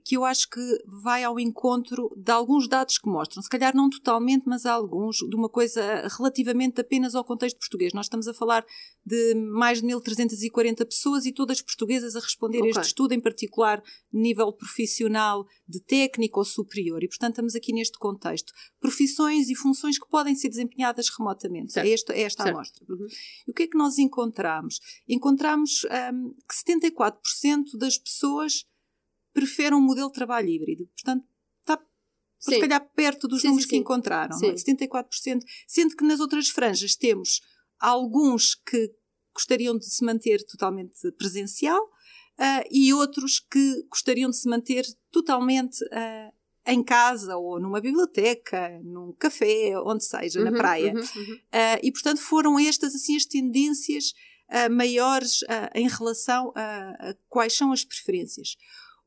que 0.04 0.16
eu 0.16 0.24
acho 0.24 0.48
que 0.48 0.60
vai 0.86 1.24
ao 1.24 1.38
encontro 1.40 2.10
de 2.16 2.30
alguns 2.30 2.68
dados 2.68 2.98
que 2.98 3.08
mostram, 3.08 3.42
se 3.42 3.48
calhar 3.48 3.74
não 3.74 3.90
totalmente, 3.90 4.44
mas 4.46 4.64
alguns, 4.64 5.16
de 5.16 5.34
uma 5.34 5.48
coisa 5.48 6.06
relativamente 6.16 6.80
apenas 6.80 7.14
ao 7.14 7.24
contexto 7.24 7.58
português. 7.58 7.92
Nós 7.92 8.06
estamos 8.06 8.28
a 8.28 8.34
falar 8.34 8.64
de 9.04 9.34
mais 9.34 9.80
de 9.80 9.86
1340 9.86 10.86
pessoas 10.86 11.26
e 11.26 11.32
todas 11.32 11.60
portuguesas 11.60 12.14
a 12.14 12.20
responder 12.20 12.58
okay. 12.58 12.68
a 12.68 12.70
este 12.70 12.86
estudo, 12.86 13.12
em 13.12 13.20
particular 13.20 13.82
nível 14.12 14.52
profissional 14.52 15.44
de 15.68 15.80
técnico 15.80 16.38
ou 16.38 16.44
superior. 16.44 17.02
E, 17.02 17.08
portanto, 17.08 17.32
estamos 17.32 17.54
aqui 17.56 17.72
neste 17.72 17.98
contexto. 17.98 18.52
Profissões 18.80 19.48
e 19.50 19.56
funções 19.56 19.98
que 19.98 20.08
podem 20.08 20.36
ser 20.36 20.50
desempenhadas 20.50 21.08
remotamente. 21.08 21.72
Certo. 21.72 21.86
É 21.86 21.92
esta, 21.92 22.12
é 22.12 22.22
esta 22.22 22.44
a 22.44 22.50
amostra. 22.50 22.84
Uhum. 22.88 23.06
E 23.48 23.50
o 23.50 23.54
que 23.54 23.64
é 23.64 23.66
que 23.66 23.76
nós 23.76 23.98
encontramos? 23.98 24.78
Encontramos 25.08 25.84
um, 26.12 26.34
que 26.48 26.54
74% 26.54 27.76
das 27.76 27.98
pessoas 27.98 28.64
preferem 29.34 29.76
um 29.76 29.82
modelo 29.82 30.08
de 30.08 30.14
trabalho 30.14 30.48
híbrido. 30.48 30.86
Portanto, 30.86 31.26
está 31.60 31.78
se 32.38 32.60
calhar 32.60 32.88
perto 32.94 33.26
dos 33.26 33.42
sim, 33.42 33.48
números 33.48 33.64
sim, 33.64 33.70
que 33.70 33.76
encontraram, 33.76 34.36
sim. 34.36 34.48
É? 34.48 34.54
74%, 34.54 35.42
sendo 35.66 35.96
que 35.96 36.04
nas 36.04 36.20
outras 36.20 36.48
franjas 36.48 36.94
temos 36.94 37.42
alguns 37.78 38.54
que 38.54 38.94
gostariam 39.34 39.76
de 39.76 39.86
se 39.86 40.04
manter 40.04 40.42
totalmente 40.44 41.10
presencial 41.12 41.82
uh, 41.82 42.64
e 42.70 42.94
outros 42.94 43.40
que 43.40 43.84
gostariam 43.90 44.30
de 44.30 44.36
se 44.36 44.48
manter 44.48 44.86
totalmente 45.10 45.82
uh, 45.86 46.32
em 46.66 46.82
casa 46.82 47.36
ou 47.36 47.60
numa 47.60 47.80
biblioteca, 47.80 48.80
num 48.82 49.12
café, 49.12 49.78
onde 49.80 50.04
seja, 50.04 50.38
uhum, 50.38 50.50
na 50.50 50.56
praia. 50.56 50.94
Uhum, 50.94 51.00
uhum. 51.00 51.34
Uh, 51.34 51.80
e 51.82 51.92
portanto 51.92 52.20
foram 52.20 52.58
estas 52.58 52.94
assim 52.94 53.16
as 53.16 53.24
tendências 53.24 54.12
maiores 54.70 55.40
em 55.74 55.88
relação 55.88 56.52
a, 56.54 57.10
a 57.10 57.14
quais 57.30 57.54
são 57.54 57.72
as 57.72 57.82
preferências. 57.82 58.56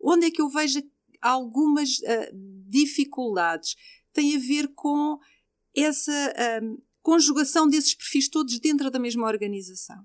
Onde 0.01 0.27
é 0.27 0.31
que 0.31 0.41
eu 0.41 0.49
vejo 0.49 0.81
algumas 1.21 1.97
uh, 1.99 2.67
dificuldades? 2.67 3.75
Tem 4.13 4.35
a 4.35 4.39
ver 4.39 4.69
com 4.73 5.17
essa 5.75 6.11
uh, 6.11 6.81
conjugação 7.01 7.67
desses 7.67 7.93
perfis 7.93 8.27
todos 8.27 8.59
dentro 8.59 8.89
da 8.91 8.99
mesma 8.99 9.27
organização. 9.27 10.03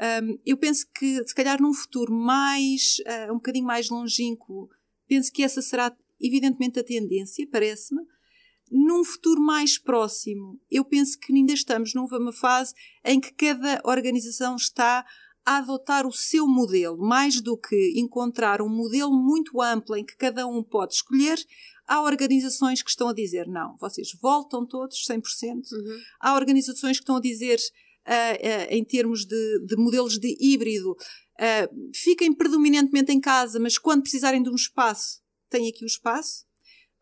Um, 0.00 0.38
eu 0.46 0.56
penso 0.56 0.86
que, 0.94 1.22
se 1.26 1.34
calhar, 1.34 1.60
num 1.60 1.74
futuro 1.74 2.12
mais, 2.12 2.98
uh, 3.00 3.32
um 3.32 3.36
bocadinho 3.36 3.66
mais 3.66 3.90
longínquo, 3.90 4.70
penso 5.08 5.32
que 5.32 5.42
essa 5.42 5.60
será, 5.60 5.94
evidentemente, 6.20 6.78
a 6.78 6.84
tendência, 6.84 7.46
parece-me. 7.50 8.00
Num 8.70 9.02
futuro 9.02 9.40
mais 9.40 9.78
próximo, 9.78 10.60
eu 10.70 10.84
penso 10.84 11.18
que 11.18 11.32
ainda 11.32 11.52
estamos 11.52 11.94
numa 11.94 12.32
fase 12.32 12.74
em 13.04 13.18
que 13.18 13.32
cada 13.32 13.80
organização 13.84 14.56
está 14.56 15.04
a 15.48 15.56
adotar 15.56 16.06
o 16.06 16.12
seu 16.12 16.46
modelo, 16.46 16.98
mais 16.98 17.40
do 17.40 17.56
que 17.56 17.94
encontrar 17.96 18.60
um 18.60 18.68
modelo 18.68 19.10
muito 19.10 19.62
amplo 19.62 19.96
em 19.96 20.04
que 20.04 20.14
cada 20.14 20.46
um 20.46 20.62
pode 20.62 20.92
escolher, 20.92 21.38
há 21.86 22.02
organizações 22.02 22.82
que 22.82 22.90
estão 22.90 23.08
a 23.08 23.14
dizer 23.14 23.46
não, 23.46 23.74
vocês 23.78 24.10
voltam 24.20 24.66
todos 24.66 24.98
100%. 25.10 25.22
Uhum. 25.72 26.00
Há 26.20 26.34
organizações 26.34 26.98
que 26.98 27.02
estão 27.02 27.16
a 27.16 27.20
dizer, 27.20 27.56
uh, 27.56 28.10
uh, 28.10 28.66
em 28.68 28.84
termos 28.84 29.24
de, 29.24 29.64
de, 29.64 29.74
modelos 29.76 30.18
de 30.18 30.36
híbrido, 30.38 30.90
uh, 30.90 31.90
fiquem 31.94 32.30
predominantemente 32.30 33.10
em 33.10 33.18
casa, 33.18 33.58
mas 33.58 33.78
quando 33.78 34.02
precisarem 34.02 34.42
de 34.42 34.50
um 34.50 34.54
espaço, 34.54 35.22
têm 35.48 35.66
aqui 35.70 35.82
o 35.82 35.86
espaço. 35.86 36.44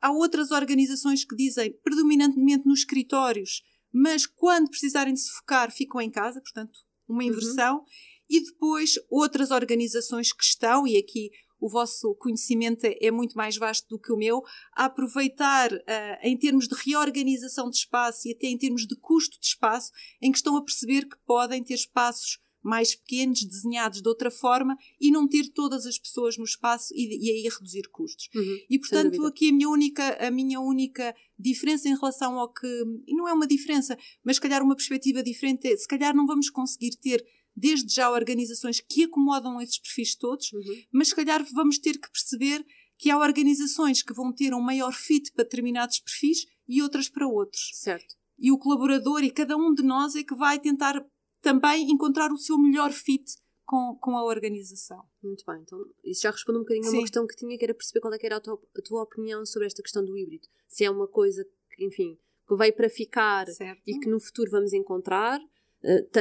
Há 0.00 0.12
outras 0.12 0.52
organizações 0.52 1.24
que 1.24 1.34
dizem 1.34 1.72
predominantemente 1.82 2.64
nos 2.64 2.78
escritórios, 2.80 3.64
mas 3.92 4.24
quando 4.24 4.70
precisarem 4.70 5.14
de 5.14 5.20
se 5.20 5.32
focar, 5.32 5.72
ficam 5.72 6.00
em 6.00 6.12
casa, 6.12 6.40
portanto, 6.40 6.78
uma 7.08 7.24
uhum. 7.24 7.30
inversão. 7.30 7.78
Uhum. 7.78 7.84
E 8.28 8.45
depois 8.45 8.95
outras 9.11 9.50
organizações 9.50 10.33
que 10.33 10.45
estão, 10.45 10.87
e 10.87 10.97
aqui 10.97 11.30
o 11.61 11.68
vosso 11.68 12.14
conhecimento 12.16 12.85
é, 12.85 13.11
muito 13.11 13.35
mais 13.35 13.56
vasto 13.56 13.88
do 13.88 13.99
que 13.99 14.12
o 14.12 14.16
meu, 14.16 14.42
a 14.75 14.87
aproveitar 14.87 15.73
uh, 15.73 15.78
em 16.23 16.37
termos 16.37 16.68
de 16.68 16.75
reorganização 16.75 17.71
de 17.71 17.76
espaço 17.76 18.28
e 18.28 18.33
até 18.33 18.47
em 18.47 18.59
termos 18.59 18.87
de 18.87 18.97
custo 18.97 19.40
de 19.40 19.47
espaço, 19.47 19.90
em 20.21 20.30
que 20.30 20.38
estão 20.38 20.56
a 20.56 20.62
perceber 20.62 21.09
que 21.09 21.16
podem 21.26 21.62
ter 21.62 21.75
espaços 21.75 22.38
mais 22.62 22.97
pequenos, 22.97 23.45
desenhados 23.45 24.02
de 24.02 24.09
outra 24.09 24.28
forma 24.28 24.76
e 25.00 25.12
não 25.12 25.28
ter 25.28 25.49
todas 25.50 25.87
as 25.87 25.97
pessoas 25.99 26.37
no 26.37 26.42
espaço 26.42 26.92
e, 26.95 27.26
e 27.26 27.30
aí 27.30 27.42
reduzir 27.49 27.88
custos. 27.92 28.28
Uhum, 28.35 28.59
e 28.68 28.78
portanto, 28.78 29.25
aqui 29.25 29.50
a 29.50 29.52
minha 29.52 29.68
única, 29.68 30.26
a 30.26 30.30
minha 30.33 30.61
única 30.61 31.14
diferença 31.38 31.88
em 31.88 31.95
relação 31.95 32.40
ao 32.40 32.52
que, 32.52 32.66
e 33.06 33.14
não 33.14 33.28
é 33.28 33.33
uma 33.33 33.47
diferença, 33.47 33.97
mas 34.25 34.37
se 34.37 34.42
calhar 34.42 34.64
uma 34.64 34.75
perspectiva 34.75 35.23
diferente 35.23 35.68
é, 35.68 35.76
se 35.76 35.87
calhar 35.87 36.14
não 36.14 36.26
vamos 36.26 36.50
conseguir 36.50 36.97
ter 36.97 37.25
desde 37.56 37.92
já 37.94 38.10
organizações 38.10 38.80
que 38.80 39.04
acomodam 39.04 39.60
esses 39.60 39.78
perfis 39.78 40.14
todos, 40.14 40.52
uhum. 40.52 40.82
mas 40.92 41.08
se 41.08 41.16
calhar 41.16 41.44
vamos 41.54 41.78
ter 41.78 41.98
que 41.98 42.10
perceber 42.10 42.64
que 42.98 43.10
há 43.10 43.18
organizações 43.18 44.02
que 44.02 44.12
vão 44.12 44.32
ter 44.32 44.54
um 44.54 44.60
maior 44.60 44.92
fit 44.92 45.32
para 45.32 45.44
determinados 45.44 46.00
perfis 46.00 46.46
e 46.68 46.82
outras 46.82 47.08
para 47.08 47.26
outros. 47.26 47.70
Certo. 47.75 48.14
E 48.38 48.52
o 48.52 48.58
colaborador 48.58 49.22
e 49.25 49.30
cada 49.30 49.56
um 49.56 49.72
de 49.72 49.82
nós 49.82 50.14
é 50.14 50.22
que 50.22 50.34
vai 50.34 50.58
tentar 50.58 51.04
também 51.40 51.90
encontrar 51.90 52.30
o 52.32 52.36
seu 52.36 52.58
melhor 52.58 52.92
fit 52.92 53.25
com, 53.64 53.96
com 54.00 54.16
a 54.16 54.25
organização. 54.25 55.04
Muito 55.22 55.44
bem, 55.46 55.60
então 55.62 55.78
isso 56.04 56.22
já 56.22 56.30
responde 56.30 56.58
um 56.58 56.62
bocadinho 56.62 56.86
a 56.86 56.90
uma 56.90 57.02
questão 57.02 57.26
que 57.26 57.36
tinha, 57.36 57.56
que 57.58 57.64
era 57.64 57.75
perceber 57.75 58.00
qual 58.00 58.14
é 58.14 58.18
era 58.22 58.36
a 58.36 58.40
tua, 58.40 58.60
a 58.76 58.82
tua 58.82 59.02
opinião 59.02 59.44
sobre 59.46 59.66
esta 59.66 59.82
questão 59.82 60.04
do 60.04 60.16
híbrido. 60.16 60.46
Se 60.68 60.84
é 60.84 60.90
uma 60.90 61.08
coisa 61.08 61.44
que, 61.75 61.84
enfim, 61.84 62.18
que 62.46 62.56
veio 62.56 62.75
para 62.75 62.88
ficar 62.88 63.46
certo. 63.48 63.82
e 63.86 63.98
que 63.98 64.08
no 64.08 64.20
futuro 64.20 64.50
vamos 64.50 64.72
encontrar, 64.72 65.40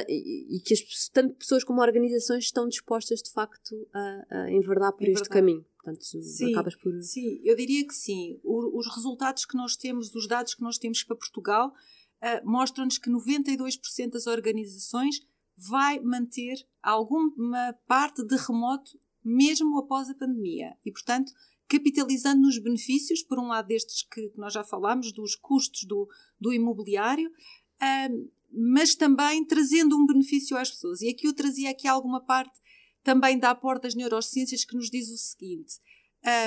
e 0.07 0.60
que 0.63 0.74
as, 0.74 1.10
tanto 1.10 1.36
pessoas 1.36 1.63
como 1.63 1.81
organizações 1.81 2.45
estão 2.45 2.67
dispostas 2.67 3.22
de 3.22 3.31
facto 3.31 3.88
a, 3.93 4.25
a 4.29 4.51
enverdar 4.51 4.93
por 4.93 5.07
é 5.07 5.12
este 5.12 5.29
caminho. 5.29 5.65
Portanto, 5.75 6.03
sim, 6.03 6.51
acabas 6.51 6.75
por. 6.75 7.01
Sim, 7.01 7.39
eu 7.43 7.55
diria 7.55 7.86
que 7.86 7.93
sim. 7.93 8.39
O, 8.43 8.79
os 8.79 8.88
resultados 8.95 9.45
que 9.45 9.55
nós 9.55 9.75
temos, 9.75 10.13
os 10.13 10.27
dados 10.27 10.55
que 10.55 10.62
nós 10.62 10.77
temos 10.77 11.03
para 11.03 11.15
Portugal, 11.15 11.69
uh, 11.69 12.50
mostram-nos 12.50 12.98
que 12.98 13.10
92% 13.10 14.12
das 14.12 14.27
organizações 14.27 15.19
vai 15.57 16.00
manter 16.00 16.55
alguma 16.81 17.74
parte 17.88 18.24
de 18.25 18.36
remoto 18.36 19.00
mesmo 19.24 19.79
após 19.79 20.10
a 20.10 20.15
pandemia. 20.15 20.75
E, 20.86 20.91
portanto, 20.91 21.31
capitalizando 21.67 22.41
nos 22.41 22.60
benefícios, 22.60 23.24
por 23.24 23.39
um 23.39 23.48
lado 23.48 23.67
destes 23.67 24.03
que 24.03 24.31
nós 24.36 24.53
já 24.53 24.63
falámos, 24.63 25.12
dos 25.12 25.36
custos 25.36 25.84
do, 25.86 26.07
do 26.39 26.53
imobiliário, 26.53 27.29
uh, 27.29 28.31
mas 28.56 28.96
também 28.96 29.44
trazendo 29.46 29.98
um 29.98 30.06
benefício 30.06 30.58
às 30.58 30.72
pessoas. 30.72 31.02
E 31.02 31.10
aqui 31.10 31.28
eu 31.28 31.34
trazia 31.34 31.70
aqui 31.70 31.88
alguma 31.88 32.22
parte 32.22 32.58
também 33.04 33.38
da 33.38 33.52
aporte 33.52 33.84
das 33.84 33.96
neurociências 33.96 34.64
que 34.64 34.76
nos 34.76 34.90
diz 34.90 35.10
o 35.10 35.18
seguinte. 35.18 35.76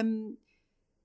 Um, 0.04 0.36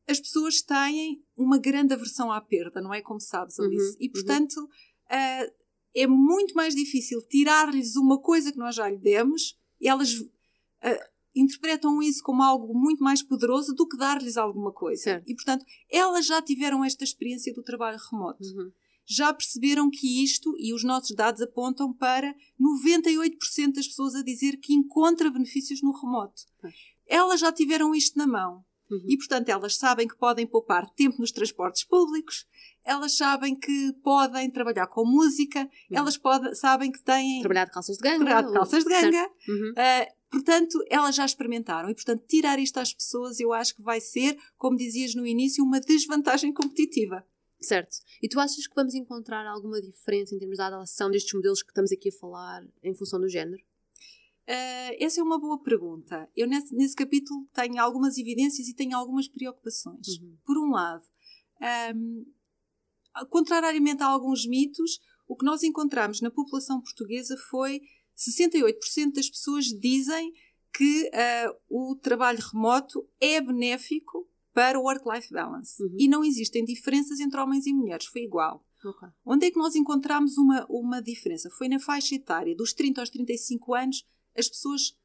as 0.08 0.20
pessoas 0.20 0.62
têm 0.62 1.24
uma 1.38 1.58
grande 1.58 1.94
aversão 1.94 2.32
à 2.32 2.42
perda, 2.42 2.82
não 2.82 2.94
é? 2.94 3.02
Como 3.02 3.20
sabes, 3.20 3.60
Alice. 3.60 3.92
Uhum, 3.92 3.98
e, 4.00 4.08
uhum. 4.08 4.12
portanto, 4.14 4.58
uhum. 4.58 4.66
uh, 4.66 5.54
é 5.96 6.08
muito 6.08 6.56
mais 6.56 6.74
difícil 6.74 7.22
tirar-lhes 7.28 7.96
uma 7.96 8.20
coisa 8.20 8.52
que 8.52 8.58
nós 8.58 8.76
já 8.76 8.90
lhe 8.90 8.98
demos, 8.98 9.58
e 9.80 9.88
elas 9.88 10.14
uh, 10.16 10.30
interpretam 11.36 12.02
isso 12.02 12.24
como 12.24 12.42
algo 12.42 12.74
muito 12.74 13.04
mais 13.04 13.22
poderoso 13.22 13.74
do 13.76 13.88
que 13.88 13.98
dar-lhes 13.98 14.38
alguma 14.38 14.72
coisa. 14.72 15.04
Certo. 15.04 15.30
E, 15.30 15.36
portanto, 15.36 15.66
elas 15.90 16.26
já 16.26 16.42
tiveram 16.42 16.84
esta 16.84 17.04
experiência 17.04 17.54
do 17.54 17.64
trabalho 17.64 18.00
remoto. 18.12 18.44
Uhum 18.44 18.72
já 19.06 19.34
perceberam 19.34 19.90
que 19.90 20.24
isto, 20.24 20.56
e 20.58 20.74
os 20.74 20.84
nossos 20.84 21.16
dados 21.16 21.42
apontam 21.42 21.94
para 21.94 22.34
98% 22.60 23.74
das 23.74 23.88
pessoas 23.88 24.16
a 24.16 24.24
dizer 24.24 24.58
que 24.58 24.74
encontra 24.74 25.30
benefícios 25.30 25.82
no 25.82 25.92
remoto. 25.92 26.44
Elas 27.08 27.40
já 27.40 27.52
tiveram 27.52 27.94
isto 27.94 28.18
na 28.18 28.28
mão. 28.28 28.64
Uhum. 28.90 29.06
E, 29.08 29.18
portanto, 29.18 29.50
elas 29.50 29.76
sabem 29.76 30.08
que 30.08 30.18
podem 30.18 30.46
poupar 30.46 30.90
tempo 30.92 31.20
nos 31.20 31.32
transportes 31.32 31.84
públicos, 31.84 32.46
elas 32.84 33.16
sabem 33.16 33.56
que 33.56 33.94
podem 34.04 34.50
trabalhar 34.52 34.88
com 34.88 35.06
música, 35.06 35.62
uhum. 35.62 35.98
elas 35.98 36.18
podem, 36.18 36.54
sabem 36.54 36.92
que 36.92 37.02
têm. 37.02 37.40
Trabalhar 37.40 37.66
de 37.66 37.72
calças 37.72 37.98
de 37.98 38.04
ganga. 38.04 38.26
Trabalhar 38.26 38.48
de 38.48 38.54
calças 38.54 38.84
de 38.84 38.90
ganga. 38.90 39.30
Uhum. 39.48 39.72
Uh, 39.72 40.14
portanto, 40.30 40.78
elas 40.90 41.16
já 41.16 41.26
experimentaram. 41.26 41.90
E, 41.90 41.96
portanto, 41.96 42.24
tirar 42.28 42.60
isto 42.60 42.78
às 42.78 42.94
pessoas, 42.94 43.40
eu 43.40 43.54
acho 43.54 43.76
que 43.76 43.82
vai 43.82 44.02
ser, 44.02 44.38
como 44.58 44.78
dizias 44.78 45.16
no 45.16 45.26
início, 45.26 45.64
uma 45.64 45.80
desvantagem 45.80 46.54
competitiva. 46.54 47.26
Certo. 47.64 47.98
E 48.22 48.28
tu 48.28 48.40
achas 48.40 48.68
que 48.68 48.76
vamos 48.76 48.94
encontrar 48.94 49.48
alguma 49.48 49.82
diferença 49.82 50.36
em 50.36 50.38
termos 50.38 50.58
da 50.58 50.68
adoção 50.68 51.10
destes 51.10 51.34
modelos 51.34 51.64
que 51.64 51.70
estamos 51.70 51.92
aqui 51.92 52.10
a 52.10 52.20
falar 52.20 52.68
em 52.84 52.94
função 52.94 53.20
do 53.20 53.30
género? 53.30 53.64
Uh, 54.44 54.92
essa 55.00 55.22
é 55.22 55.24
uma 55.24 55.40
boa 55.40 55.62
pergunta. 55.64 56.30
Eu, 56.36 56.46
nesse, 56.48 56.76
nesse, 56.76 56.96
capítulo, 56.96 57.48
tenho 57.54 57.82
algumas 57.82 58.18
evidências 58.18 58.68
e 58.68 58.76
tenho 58.76 58.98
algumas 58.98 59.30
preocupações. 59.30 60.20
Uhum. 60.20 60.38
Por 60.46 60.58
um 60.58 60.72
lado, 60.72 61.06
um, 61.96 62.26
contrariamente 63.30 64.04
a 64.04 64.08
alguns 64.08 64.46
mitos, 64.46 65.00
o 65.26 65.38
que 65.38 65.46
nós 65.46 65.64
encontramos 65.64 66.20
na 66.20 66.30
população 66.30 66.82
portuguesa 66.82 67.38
foi 67.50 67.82
68% 68.18 69.14
das 69.14 69.30
pessoas 69.30 69.68
dizem 69.68 70.34
que 70.74 71.10
uh, 71.10 71.56
o 71.70 71.96
trabalho 71.96 72.40
remoto 72.52 73.08
é 73.22 73.40
benéfico 73.40 74.28
para 74.54 74.80
o 74.80 74.84
work-life 74.84 75.34
balance. 75.34 75.82
Uhum. 75.82 75.96
E 75.98 76.08
não 76.08 76.24
existem 76.24 76.64
diferenças 76.64 77.20
entre 77.20 77.40
homens 77.40 77.66
e 77.66 77.74
mulheres, 77.74 78.06
foi 78.06 78.22
igual. 78.22 78.66
Okay. 78.84 79.10
Onde 79.26 79.48
é 79.48 79.52
que 79.52 79.58
nós 79.58 79.76
encontramos 79.76 80.38
uma, 80.38 80.66
uma 80.70 81.02
diferença? 81.02 81.50
Foi 81.50 81.68
na 81.68 81.80
faixa 81.80 82.16
etária, 82.16 82.56
dos 82.56 82.74
30 82.74 83.02
aos 83.02 83.10
35 83.10 83.74
anos, 83.74 84.06
as 84.38 84.48
pessoas 84.48 84.98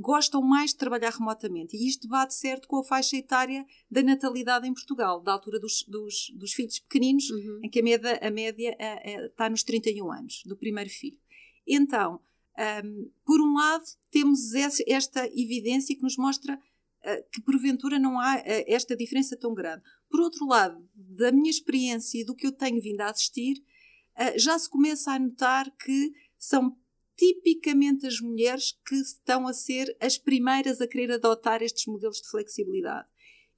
gostam 0.00 0.42
mais 0.42 0.70
de 0.70 0.76
trabalhar 0.76 1.10
remotamente. 1.10 1.76
E 1.76 1.86
isto 1.88 2.08
bate 2.08 2.34
certo 2.34 2.68
com 2.68 2.78
a 2.78 2.84
faixa 2.84 3.16
etária 3.16 3.64
da 3.90 4.02
natalidade 4.02 4.66
em 4.66 4.74
Portugal, 4.74 5.20
da 5.20 5.32
altura 5.32 5.58
dos, 5.58 5.84
dos, 5.84 6.32
dos 6.34 6.52
filhos 6.52 6.78
pequeninos, 6.80 7.30
uhum. 7.30 7.60
em 7.62 7.70
que 7.70 7.80
a 7.80 7.82
média, 7.82 8.18
a 8.22 8.30
média 8.30 8.76
é, 8.78 9.12
é, 9.12 9.26
está 9.26 9.48
nos 9.48 9.62
31 9.62 10.10
anos, 10.10 10.42
do 10.44 10.56
primeiro 10.56 10.90
filho. 10.90 11.18
Então, 11.66 12.20
um, 12.84 13.10
por 13.24 13.40
um 13.40 13.54
lado, 13.54 13.84
temos 14.10 14.52
esta 14.86 15.26
evidência 15.26 15.94
que 15.94 16.02
nos 16.02 16.16
mostra 16.16 16.54
eh, 16.54 16.58
que 17.32 17.42
porventura 17.42 17.98
não 17.98 18.18
há 18.18 18.38
eh, 18.38 18.64
esta 18.72 18.96
diferença 18.96 19.36
tão 19.36 19.54
grande. 19.54 19.82
Por 20.10 20.20
outro 20.20 20.46
lado, 20.46 20.88
da 20.94 21.30
minha 21.32 21.50
experiência 21.50 22.20
e 22.20 22.24
do 22.24 22.34
que 22.34 22.46
eu 22.46 22.52
tenho 22.52 22.80
vindo 22.80 23.00
a 23.00 23.10
assistir, 23.10 23.62
eh, 24.16 24.38
já 24.38 24.58
se 24.58 24.68
começa 24.68 25.12
a 25.12 25.18
notar 25.18 25.70
que 25.76 26.12
são 26.38 26.76
tipicamente 27.16 28.06
as 28.06 28.20
mulheres 28.20 28.78
que 28.86 28.94
estão 28.94 29.46
a 29.46 29.52
ser 29.52 29.96
as 30.00 30.16
primeiras 30.16 30.80
a 30.80 30.86
querer 30.86 31.12
adotar 31.12 31.62
estes 31.62 31.86
modelos 31.86 32.20
de 32.20 32.28
flexibilidade. 32.28 33.08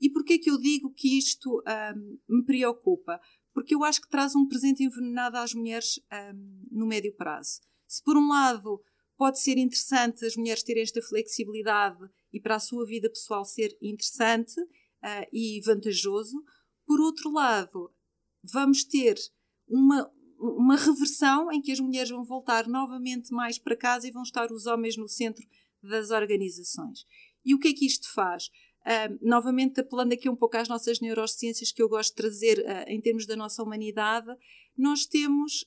E 0.00 0.08
porquê 0.10 0.38
que 0.38 0.50
eu 0.50 0.58
digo 0.58 0.90
que 0.94 1.18
isto 1.18 1.62
me 2.26 2.42
preocupa? 2.46 3.20
Porque 3.52 3.74
eu 3.74 3.84
acho 3.84 4.00
que 4.00 4.08
traz 4.08 4.34
um 4.34 4.48
presente 4.48 4.82
envenenado 4.82 5.36
às 5.36 5.52
mulheres 5.52 6.00
um, 6.32 6.62
no 6.70 6.86
médio 6.86 7.14
prazo. 7.14 7.60
Se 7.86 8.02
por 8.02 8.16
um 8.16 8.28
lado 8.28 8.80
pode 9.20 9.38
ser 9.38 9.58
interessante 9.58 10.24
as 10.24 10.34
mulheres 10.34 10.62
terem 10.62 10.82
esta 10.82 11.02
flexibilidade 11.02 12.08
e 12.32 12.40
para 12.40 12.54
a 12.54 12.58
sua 12.58 12.86
vida 12.86 13.10
pessoal 13.10 13.44
ser 13.44 13.76
interessante 13.82 14.58
uh, 14.58 15.26
e 15.30 15.60
vantajoso. 15.60 16.42
Por 16.86 16.98
outro 17.02 17.30
lado, 17.30 17.92
vamos 18.42 18.82
ter 18.82 19.18
uma, 19.68 20.10
uma 20.38 20.74
reversão 20.74 21.52
em 21.52 21.60
que 21.60 21.70
as 21.70 21.78
mulheres 21.78 22.08
vão 22.08 22.24
voltar 22.24 22.66
novamente 22.66 23.30
mais 23.30 23.58
para 23.58 23.76
casa 23.76 24.08
e 24.08 24.10
vão 24.10 24.22
estar 24.22 24.50
os 24.50 24.64
homens 24.64 24.96
no 24.96 25.06
centro 25.06 25.46
das 25.82 26.08
organizações. 26.10 27.04
E 27.44 27.54
o 27.54 27.58
que 27.58 27.68
é 27.68 27.72
que 27.74 27.84
isto 27.84 28.10
faz? 28.14 28.46
Uh, 28.86 29.18
novamente, 29.20 29.80
apelando 29.80 30.14
aqui 30.14 30.30
um 30.30 30.36
pouco 30.36 30.56
às 30.56 30.66
nossas 30.66 30.98
neurociências 30.98 31.70
que 31.70 31.82
eu 31.82 31.90
gosto 31.90 32.12
de 32.12 32.16
trazer 32.16 32.60
uh, 32.60 32.88
em 32.88 32.98
termos 33.02 33.26
da 33.26 33.36
nossa 33.36 33.62
humanidade, 33.62 34.34
nós 34.78 35.04
temos 35.04 35.66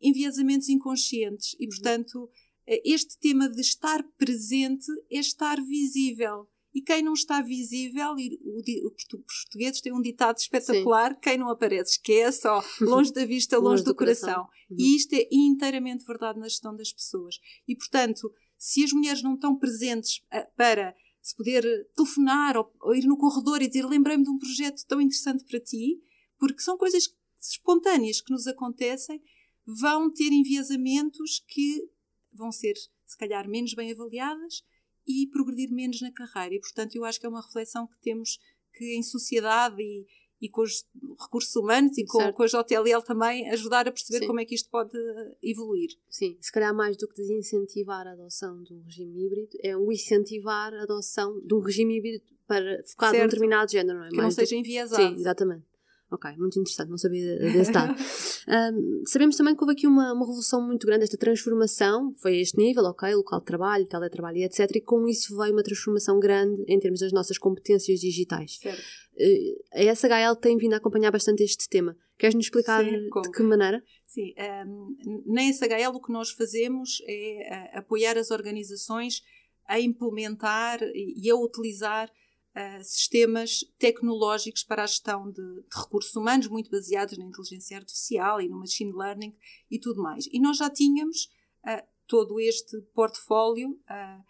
enviesamentos 0.00 0.68
inconscientes 0.68 1.56
e, 1.58 1.66
portanto, 1.66 2.30
este 2.66 3.18
tema 3.18 3.48
de 3.48 3.60
estar 3.60 4.02
presente 4.16 4.86
é 5.10 5.18
estar 5.18 5.60
visível. 5.62 6.48
E 6.74 6.82
quem 6.82 7.02
não 7.02 7.12
está 7.12 7.40
visível, 7.40 8.18
e 8.18 8.36
os 8.84 9.04
portugueses 9.04 9.80
têm 9.80 9.92
um 9.92 10.00
ditado 10.00 10.38
espetacular: 10.38 11.12
Sim. 11.12 11.18
quem 11.22 11.38
não 11.38 11.48
aparece 11.48 11.92
esquece, 11.92 12.48
ó, 12.48 12.60
longe 12.82 13.12
da 13.12 13.24
vista, 13.24 13.56
longe, 13.56 13.68
longe 13.68 13.84
do, 13.84 13.92
do, 13.92 13.94
coração. 13.94 14.34
coração. 14.34 14.50
Uhum. 14.70 14.76
E 14.80 14.96
isto 14.96 15.14
é 15.14 15.28
inteiramente 15.30 16.04
verdade 16.04 16.40
na 16.40 16.48
gestão 16.48 16.74
das 16.74 16.92
pessoas. 16.92 17.36
E, 17.68 17.76
portanto, 17.76 18.32
se 18.58 18.82
as 18.82 18.92
mulheres 18.92 19.22
não 19.22 19.34
estão 19.34 19.56
presentes 19.56 20.20
eh, 20.32 20.48
para 20.56 20.96
se 21.22 21.36
poder 21.36 21.64
telefonar 21.94 22.56
ou, 22.56 22.70
ou 22.80 22.94
ir 22.94 23.06
no 23.06 23.16
corredor 23.16 23.62
e 23.62 23.68
dizer 23.68 23.86
lembrei-me 23.86 24.24
de 24.24 24.30
um 24.30 24.38
projeto 24.38 24.84
tão 24.86 25.00
interessante 25.00 25.44
para 25.44 25.60
ti, 25.60 26.00
porque 26.38 26.60
são 26.60 26.76
coisas 26.76 27.08
espontâneas 27.40 28.20
que 28.20 28.32
nos 28.32 28.46
acontecem, 28.46 29.22
vão 29.66 30.12
ter 30.12 30.32
enviesamentos 30.32 31.42
que 31.46 31.88
vão 32.34 32.52
ser, 32.52 32.74
se 33.06 33.16
calhar, 33.16 33.48
menos 33.48 33.74
bem 33.74 33.92
avaliadas 33.92 34.62
e 35.06 35.26
progredir 35.28 35.70
menos 35.70 36.00
na 36.00 36.12
carreira. 36.12 36.54
E, 36.54 36.60
portanto, 36.60 36.94
eu 36.96 37.04
acho 37.04 37.20
que 37.20 37.26
é 37.26 37.28
uma 37.28 37.42
reflexão 37.42 37.86
que 37.86 37.98
temos 38.00 38.38
que, 38.72 38.96
em 38.96 39.02
sociedade 39.02 39.80
e, 39.80 40.06
e 40.40 40.48
com 40.48 40.62
os 40.62 40.84
recursos 41.20 41.54
humanos 41.56 41.96
e 41.98 42.04
com, 42.04 42.32
com 42.32 42.42
a 42.42 42.46
JLL 42.46 43.02
também, 43.04 43.48
ajudar 43.50 43.86
a 43.86 43.92
perceber 43.92 44.20
Sim. 44.20 44.26
como 44.26 44.40
é 44.40 44.44
que 44.44 44.54
isto 44.54 44.68
pode 44.70 44.98
evoluir. 45.42 45.90
Sim, 46.08 46.36
se 46.40 46.50
calhar 46.50 46.74
mais 46.74 46.96
do 46.96 47.08
que 47.08 47.16
desincentivar 47.16 48.06
a 48.06 48.12
adoção 48.12 48.62
de 48.62 48.74
um 48.74 48.82
regime 48.82 49.26
híbrido, 49.26 49.56
é 49.62 49.76
o 49.76 49.92
incentivar 49.92 50.74
a 50.74 50.82
adoção 50.82 51.40
de 51.40 51.54
um 51.54 51.60
regime 51.60 51.98
híbrido 51.98 52.24
para, 52.46 52.82
focado 52.84 53.12
certo. 53.12 53.22
num 53.22 53.28
determinado 53.28 53.70
género, 53.70 53.98
não 53.98 54.06
é? 54.06 54.10
Que 54.10 54.16
mais 54.16 54.36
não 54.36 54.44
seja 54.44 54.56
enviesado. 54.56 55.02
Sim, 55.02 55.20
exatamente. 55.20 55.73
Ok, 56.10 56.30
muito 56.36 56.60
interessante, 56.60 56.90
não 56.90 56.98
sabia 56.98 57.38
desse 57.38 57.72
dado. 57.72 57.94
um, 58.48 59.02
sabemos 59.06 59.36
também 59.36 59.56
que 59.56 59.62
houve 59.62 59.72
aqui 59.72 59.86
uma, 59.86 60.12
uma 60.12 60.24
revolução 60.24 60.64
muito 60.64 60.86
grande, 60.86 61.04
esta 61.04 61.16
transformação, 61.16 62.12
foi 62.20 62.34
a 62.34 62.40
este 62.40 62.58
nível, 62.58 62.84
ok, 62.84 63.12
local 63.14 63.40
de 63.40 63.46
trabalho, 63.46 63.86
teletrabalho 63.86 64.38
etc. 64.44 64.70
E 64.76 64.80
com 64.80 65.08
isso 65.08 65.36
veio 65.36 65.52
uma 65.52 65.62
transformação 65.62 66.20
grande 66.20 66.62
em 66.68 66.78
termos 66.78 67.00
das 67.00 67.12
nossas 67.12 67.38
competências 67.38 68.00
digitais. 68.00 68.58
Certo. 68.58 68.82
Uh, 69.16 69.90
a 69.90 69.94
SHL 69.94 70.36
tem 70.40 70.56
vindo 70.56 70.74
a 70.74 70.76
acompanhar 70.76 71.10
bastante 71.10 71.42
este 71.42 71.68
tema. 71.68 71.96
Queres-nos 72.18 72.46
explicar 72.46 72.84
Sim, 72.84 72.90
de 72.90 73.30
que 73.30 73.42
maneira? 73.42 73.82
Sim, 74.06 74.34
um, 74.66 75.22
na 75.26 75.42
SHL 75.52 75.94
o 75.94 76.00
que 76.00 76.12
nós 76.12 76.30
fazemos 76.30 77.02
é 77.08 77.72
uh, 77.74 77.78
apoiar 77.78 78.16
as 78.16 78.30
organizações 78.30 79.22
a 79.66 79.80
implementar 79.80 80.80
e 80.94 81.28
a 81.30 81.34
utilizar 81.34 82.10
uh, 82.54 82.82
sistemas 82.84 83.60
tecnológicos 83.78 84.62
para 84.62 84.84
a 84.84 84.86
gestão 84.86 85.30
de, 85.30 85.42
de, 85.42 85.76
recursos 85.76 86.14
humanos, 86.14 86.48
muito 86.48 86.70
baseados 86.70 87.18
na 87.18 87.24
inteligência 87.24 87.76
artificial 87.76 88.40
e 88.40 88.48
no 88.48 88.58
machine 88.58 88.92
learning 88.92 89.34
e 89.70 89.78
tudo 89.78 90.02
mais. 90.02 90.26
E 90.32 90.40
nós 90.40 90.56
já 90.56 90.70
tínhamos 90.70 91.28
uh, 91.66 91.86
todo 92.06 92.38
este 92.40 92.80
portfólio 92.94 93.70
uh, 93.70 94.24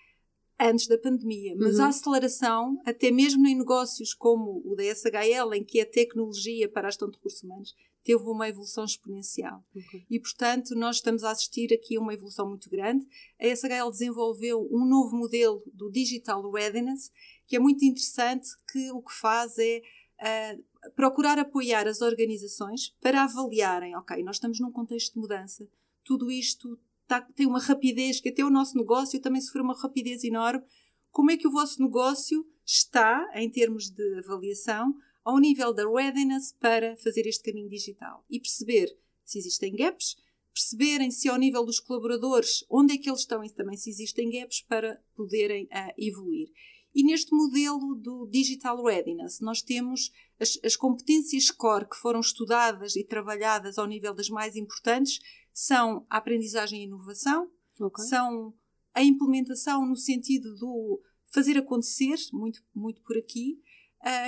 antes 0.58 0.86
da 0.86 0.96
pandemia, 0.96 1.54
mas 1.56 1.78
uhum. 1.78 1.84
a 1.84 1.88
aceleração, 1.88 2.80
até 2.84 3.10
mesmo 3.10 3.46
em 3.46 3.56
negócios 3.56 4.14
como 4.14 4.62
o 4.64 4.76
da 4.76 4.84
SHL, 4.84 5.54
em 5.54 5.64
que 5.64 5.80
é 5.80 5.84
tecnologia 5.84 6.68
para 6.68 6.86
a 6.86 6.90
gestão 6.90 7.10
de 7.10 7.16
recursos 7.16 7.42
humanos, 7.42 7.74
teve 8.04 8.22
uma 8.24 8.48
evolução 8.48 8.84
exponencial. 8.84 9.64
Okay. 9.74 10.04
E, 10.10 10.20
portanto, 10.20 10.74
nós 10.74 10.96
estamos 10.96 11.24
a 11.24 11.30
assistir 11.30 11.72
aqui 11.72 11.96
a 11.96 12.00
uma 12.00 12.12
evolução 12.12 12.46
muito 12.46 12.68
grande. 12.68 13.06
A 13.40 13.46
SHL 13.46 13.90
desenvolveu 13.90 14.68
um 14.70 14.84
novo 14.84 15.16
modelo 15.16 15.62
do 15.72 15.90
Digital 15.90 16.48
Readiness, 16.50 17.10
que 17.46 17.56
é 17.56 17.58
muito 17.58 17.84
interessante, 17.84 18.48
que 18.70 18.90
o 18.92 19.02
que 19.02 19.12
faz 19.12 19.58
é 19.58 19.82
uh, 20.20 20.90
procurar 20.92 21.38
apoiar 21.38 21.86
as 21.86 22.00
organizações 22.00 22.94
para 23.00 23.24
avaliarem, 23.24 23.96
ok, 23.96 24.22
nós 24.22 24.36
estamos 24.36 24.60
num 24.60 24.70
contexto 24.70 25.14
de 25.14 25.20
mudança, 25.20 25.68
tudo 26.04 26.30
isto 26.30 26.78
tá, 27.06 27.20
tem 27.20 27.46
uma 27.46 27.60
rapidez, 27.60 28.20
que 28.20 28.28
até 28.28 28.44
o 28.44 28.50
nosso 28.50 28.76
negócio 28.76 29.20
também 29.20 29.40
sofreu 29.40 29.64
uma 29.64 29.74
rapidez 29.74 30.24
enorme. 30.24 30.64
Como 31.10 31.30
é 31.30 31.36
que 31.36 31.46
o 31.46 31.50
vosso 31.50 31.82
negócio 31.82 32.46
está, 32.66 33.30
em 33.34 33.48
termos 33.50 33.90
de 33.90 34.18
avaliação, 34.18 34.94
ao 35.24 35.38
nível 35.38 35.72
da 35.72 35.88
readiness 35.88 36.52
para 36.52 36.96
fazer 36.96 37.26
este 37.26 37.42
caminho 37.42 37.68
digital 37.68 38.24
e 38.28 38.38
perceber 38.38 38.94
se 39.24 39.38
existem 39.38 39.74
gaps, 39.74 40.16
perceberem 40.52 41.10
se 41.10 41.28
ao 41.28 41.38
nível 41.38 41.64
dos 41.64 41.80
colaboradores 41.80 42.64
onde 42.68 42.94
é 42.94 42.98
que 42.98 43.08
eles 43.08 43.20
estão 43.20 43.42
e 43.42 43.50
também 43.50 43.76
se 43.76 43.88
existem 43.88 44.30
gaps 44.30 44.60
para 44.62 45.02
poderem 45.16 45.64
uh, 45.64 45.94
evoluir. 45.96 46.50
E 46.94 47.02
neste 47.02 47.34
modelo 47.34 47.94
do 47.96 48.26
Digital 48.26 48.82
Readiness, 48.84 49.40
nós 49.40 49.60
temos 49.60 50.12
as, 50.38 50.58
as, 50.62 50.76
competências 50.76 51.50
core 51.50 51.88
que 51.88 51.96
foram 51.96 52.20
estudadas 52.20 52.94
e 52.94 53.02
trabalhadas 53.02 53.78
ao 53.78 53.86
nível 53.86 54.14
das 54.14 54.28
mais 54.28 54.54
importantes, 54.54 55.18
são 55.52 56.06
a 56.08 56.18
aprendizagem 56.18 56.82
e 56.82 56.84
inovação, 56.84 57.50
okay. 57.80 58.04
são 58.04 58.54
a 58.94 59.02
implementação 59.02 59.84
no 59.84 59.96
sentido 59.96 60.54
do 60.54 61.00
fazer 61.32 61.58
acontecer, 61.58 62.16
muito, 62.32 62.62
muito 62.72 63.02
por 63.02 63.18
aqui, 63.18 63.60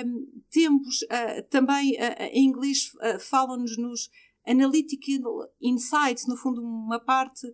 um, 0.05 0.41
temos 0.49 1.03
uh, 1.03 1.43
também, 1.49 1.93
uh, 1.93 2.23
em 2.31 2.45
inglês, 2.45 2.91
uh, 2.95 3.19
falam-nos 3.19 3.77
nos 3.77 4.09
Analytical 4.45 5.47
Insights, 5.61 6.25
no 6.25 6.35
fundo, 6.35 6.61
uma 6.61 6.99
parte 6.99 7.45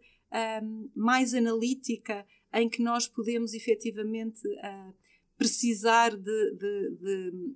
um, 0.63 0.89
mais 0.95 1.33
analítica 1.33 2.25
em 2.53 2.69
que 2.69 2.81
nós 2.81 3.07
podemos 3.07 3.53
efetivamente 3.53 4.41
precisar 5.37 6.15
de, 6.15 6.51
de, 6.51 6.97
de, 7.01 7.55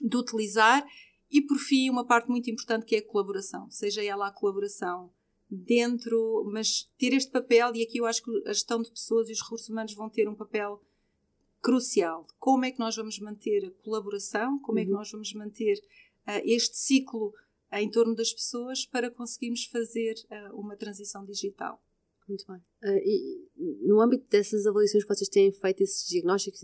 de, 0.00 0.16
utilizar. 0.16 0.86
E, 1.30 1.40
por 1.42 1.58
fim, 1.58 1.88
uma 1.90 2.04
parte 2.04 2.28
muito 2.28 2.50
importante 2.50 2.84
que 2.84 2.96
é 2.96 2.98
a 2.98 3.06
colaboração, 3.06 3.70
seja 3.70 4.02
ela 4.02 4.28
a 4.28 4.32
colaboração 4.32 5.10
dentro, 5.48 6.48
mas 6.52 6.88
ter 6.96 7.12
este 7.12 7.30
papel, 7.30 7.74
e 7.74 7.82
aqui 7.82 7.98
eu 7.98 8.06
acho 8.06 8.22
que 8.22 8.30
a 8.46 8.52
gestão 8.52 8.80
de 8.80 8.90
pessoas 8.90 9.28
e 9.28 9.32
os 9.32 9.42
recursos 9.42 9.68
humanos 9.68 9.94
vão 9.94 10.08
ter 10.08 10.28
um 10.28 10.34
papel 10.34 10.80
crucial. 11.60 12.26
Como 12.38 12.64
é 12.64 12.70
que 12.70 12.78
nós 12.78 12.96
vamos 12.96 13.18
manter 13.18 13.66
a 13.66 13.70
colaboração? 13.82 14.58
Como 14.60 14.78
uhum. 14.78 14.82
é 14.82 14.84
que 14.84 14.92
uhum. 14.92 14.98
nós 14.98 15.10
vamos 15.10 15.32
manter 15.34 15.78
uh, 16.26 16.40
este 16.44 16.76
ciclo 16.76 17.34
em 17.72 17.90
torno 17.90 18.14
das 18.14 18.32
pessoas 18.32 18.86
para 18.86 19.10
conseguirmos 19.10 19.64
fazer 19.66 20.14
uh, 20.30 20.58
uma 20.58 20.76
transição 20.76 21.24
digital? 21.24 21.82
Muito 22.30 22.46
bem. 22.46 22.62
e 23.04 23.48
no 23.84 24.00
âmbito 24.00 24.24
dessas 24.30 24.64
avaliações 24.64 25.02
que 25.02 25.12
vocês 25.12 25.28
têm 25.28 25.50
feito, 25.50 25.82
esses 25.82 26.08
diagnósticos, 26.08 26.60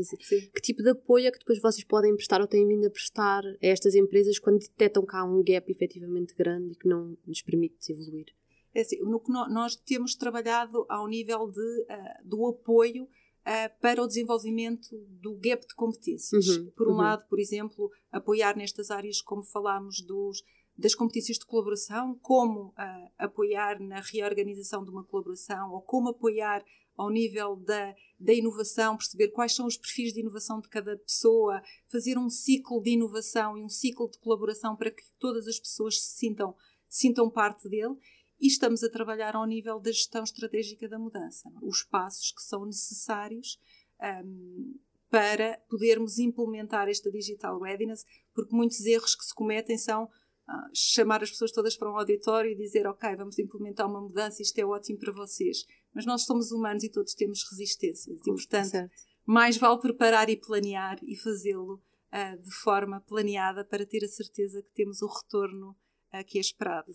que 0.55 0.61
tipo 0.63 0.81
de 0.81 0.91
apoio 0.91 1.27
é 1.27 1.31
que 1.33 1.41
depois 1.41 1.61
vocês 1.61 1.85
podem 1.85 2.15
prestar 2.15 2.41
ou 2.41 2.47
têm 2.47 2.67
vindo 2.69 2.87
a 2.87 2.91
prestar 2.91 3.45
a 3.45 3.57
estas 3.67 3.97
empresas 3.97 4.39
quando 4.39 4.61
detectam 4.61 5.05
que 5.05 5.17
há 5.17 5.25
um 5.25 5.43
gap 5.43 5.69
efetivamente 5.69 6.35
grande 6.35 6.73
e 6.73 6.77
que 6.77 6.89
não 6.89 7.19
nos 7.27 7.43
permite 7.43 7.93
evoluir? 7.93 8.27
É 8.73 8.83
assim, 8.83 8.99
no 9.01 9.19
que 9.19 9.33
nós 9.33 9.75
temos 9.75 10.15
trabalhado 10.15 10.87
ao 10.89 11.09
nível 11.09 11.51
de, 11.51 11.87
do 12.25 12.47
apoio 12.47 13.05
uh, 13.05 13.81
para 13.81 14.03
o 14.03 14.07
desenvolvimento 14.07 14.97
do 15.21 15.35
gap 15.37 15.67
de 15.67 15.75
competências. 15.75 16.47
Uhum, 16.47 16.71
por 16.77 16.87
um 16.87 16.93
uhum. 16.93 16.97
lado, 16.99 17.27
por 17.29 17.41
exemplo, 17.41 17.91
apoiar 18.13 18.57
nestas 18.57 18.91
áreas, 18.91 19.21
como 19.21 19.43
falámos, 19.43 20.01
dos, 20.03 20.43
das 20.77 20.95
competências 20.95 21.39
de 21.39 21.47
colaboração, 21.47 22.19
como 22.21 22.69
uh, 22.69 23.11
apoiar 23.19 23.81
na 23.81 24.01
reorganização 24.01 24.85
de 24.85 24.91
uma 24.91 25.05
colaboração 25.05 25.73
ou 25.73 25.81
como 25.81 26.11
apoiar 26.11 26.65
ao 26.97 27.11
nível 27.11 27.57
da, 27.57 27.95
da 28.19 28.33
inovação, 28.33 28.97
perceber 28.97 29.29
quais 29.29 29.55
são 29.55 29.67
os 29.67 29.77
perfis 29.77 30.13
de 30.13 30.21
inovação 30.21 30.61
de 30.61 30.69
cada 30.69 30.97
pessoa, 30.97 31.63
fazer 31.89 32.19
um 32.19 32.29
ciclo 32.29 32.81
de 32.83 32.91
inovação 32.91 33.57
e 33.57 33.63
um 33.63 33.69
ciclo 33.69 34.11
de 34.11 34.19
colaboração 34.19 34.75
para 34.75 34.91
que 34.91 35.03
todas 35.19 35.47
as 35.47 35.59
pessoas 35.59 36.01
se 36.01 36.17
sintam, 36.17 36.55
sintam 36.89 37.31
parte 37.31 37.69
dele 37.69 37.97
e 38.41 38.47
estamos 38.47 38.83
a 38.83 38.91
trabalhar 38.91 39.35
ao 39.35 39.47
nível 39.47 39.79
da 39.81 39.91
gestão 39.91 40.25
estratégica 40.25 40.89
da 40.89 40.99
mudança, 40.99 41.49
é? 41.49 41.53
os 41.63 41.83
passos 41.83 42.33
que 42.33 42.43
são 42.43 42.67
necessários 42.67 43.59
um, 44.25 44.79
para 45.11 45.59
podermos 45.69 46.19
implementar 46.19 46.89
esta 46.89 47.11
digital 47.11 47.61
readiness, 47.61 48.05
porque 48.35 48.55
muitos 48.55 48.85
erros 48.85 49.15
que 49.15 49.25
se 49.25 49.35
cometem 49.35 49.79
são 49.79 50.11
uh, 50.49 50.71
chamar 50.75 51.23
as 51.23 51.31
pessoas 51.31 51.53
todas 51.53 51.77
para 51.77 51.91
um 51.91 51.97
auditório 51.97 52.51
e 52.51 52.57
dizer, 52.57 52.87
ok, 52.87 53.15
vamos 53.17 53.39
implementar 53.39 53.89
uma 53.89 54.01
mudança, 54.01 54.43
isto 54.43 54.59
é 54.59 54.65
ótimo 54.65 54.99
para 54.99 55.13
vocês. 55.13 55.65
Mas 55.95 56.07
nós 56.07 56.23
somos 56.25 56.51
humanos 56.53 56.85
e 56.85 56.91
todos 56.91 57.15
temos 57.15 57.45
resistências, 57.51 58.21
e 58.27 58.31
portanto, 58.31 58.71
certo. 58.71 58.93
mais 59.25 59.57
vale 59.57 59.81
preparar 59.81 60.29
e 60.29 60.37
planear 60.37 60.99
e 61.03 61.17
fazê-lo 61.17 61.75
uh, 61.75 62.43
de 62.43 62.51
forma 62.51 63.01
planeada 63.01 63.65
para 63.65 63.87
ter 63.87 64.05
a 64.05 64.09
certeza 64.09 64.63
que 64.63 64.71
temos 64.75 65.03
o 65.03 65.07
retorno 65.07 65.77
que 66.25 66.39
é 66.39 66.41
esperado. 66.41 66.93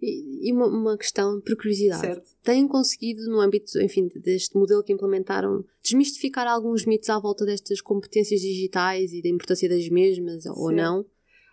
E, 0.00 0.48
e 0.48 0.52
uma, 0.52 0.66
uma, 0.66 0.98
questão, 0.98 1.40
por 1.40 1.56
curiosidade, 1.56 2.00
certo. 2.00 2.36
têm 2.42 2.66
conseguido, 2.66 3.22
no 3.30 3.40
âmbito 3.40 3.80
enfim, 3.80 4.08
deste 4.16 4.56
modelo 4.56 4.82
que 4.82 4.92
implementaram, 4.92 5.64
desmistificar 5.82 6.46
alguns 6.46 6.84
mitos 6.84 7.08
à 7.08 7.18
volta 7.18 7.44
destas 7.44 7.80
competências 7.80 8.40
digitais 8.40 9.12
e 9.12 9.22
da 9.22 9.28
importância 9.28 9.68
das 9.68 9.88
mesmas, 9.88 10.42
certo. 10.42 10.58
ou 10.58 10.72
não? 10.72 11.04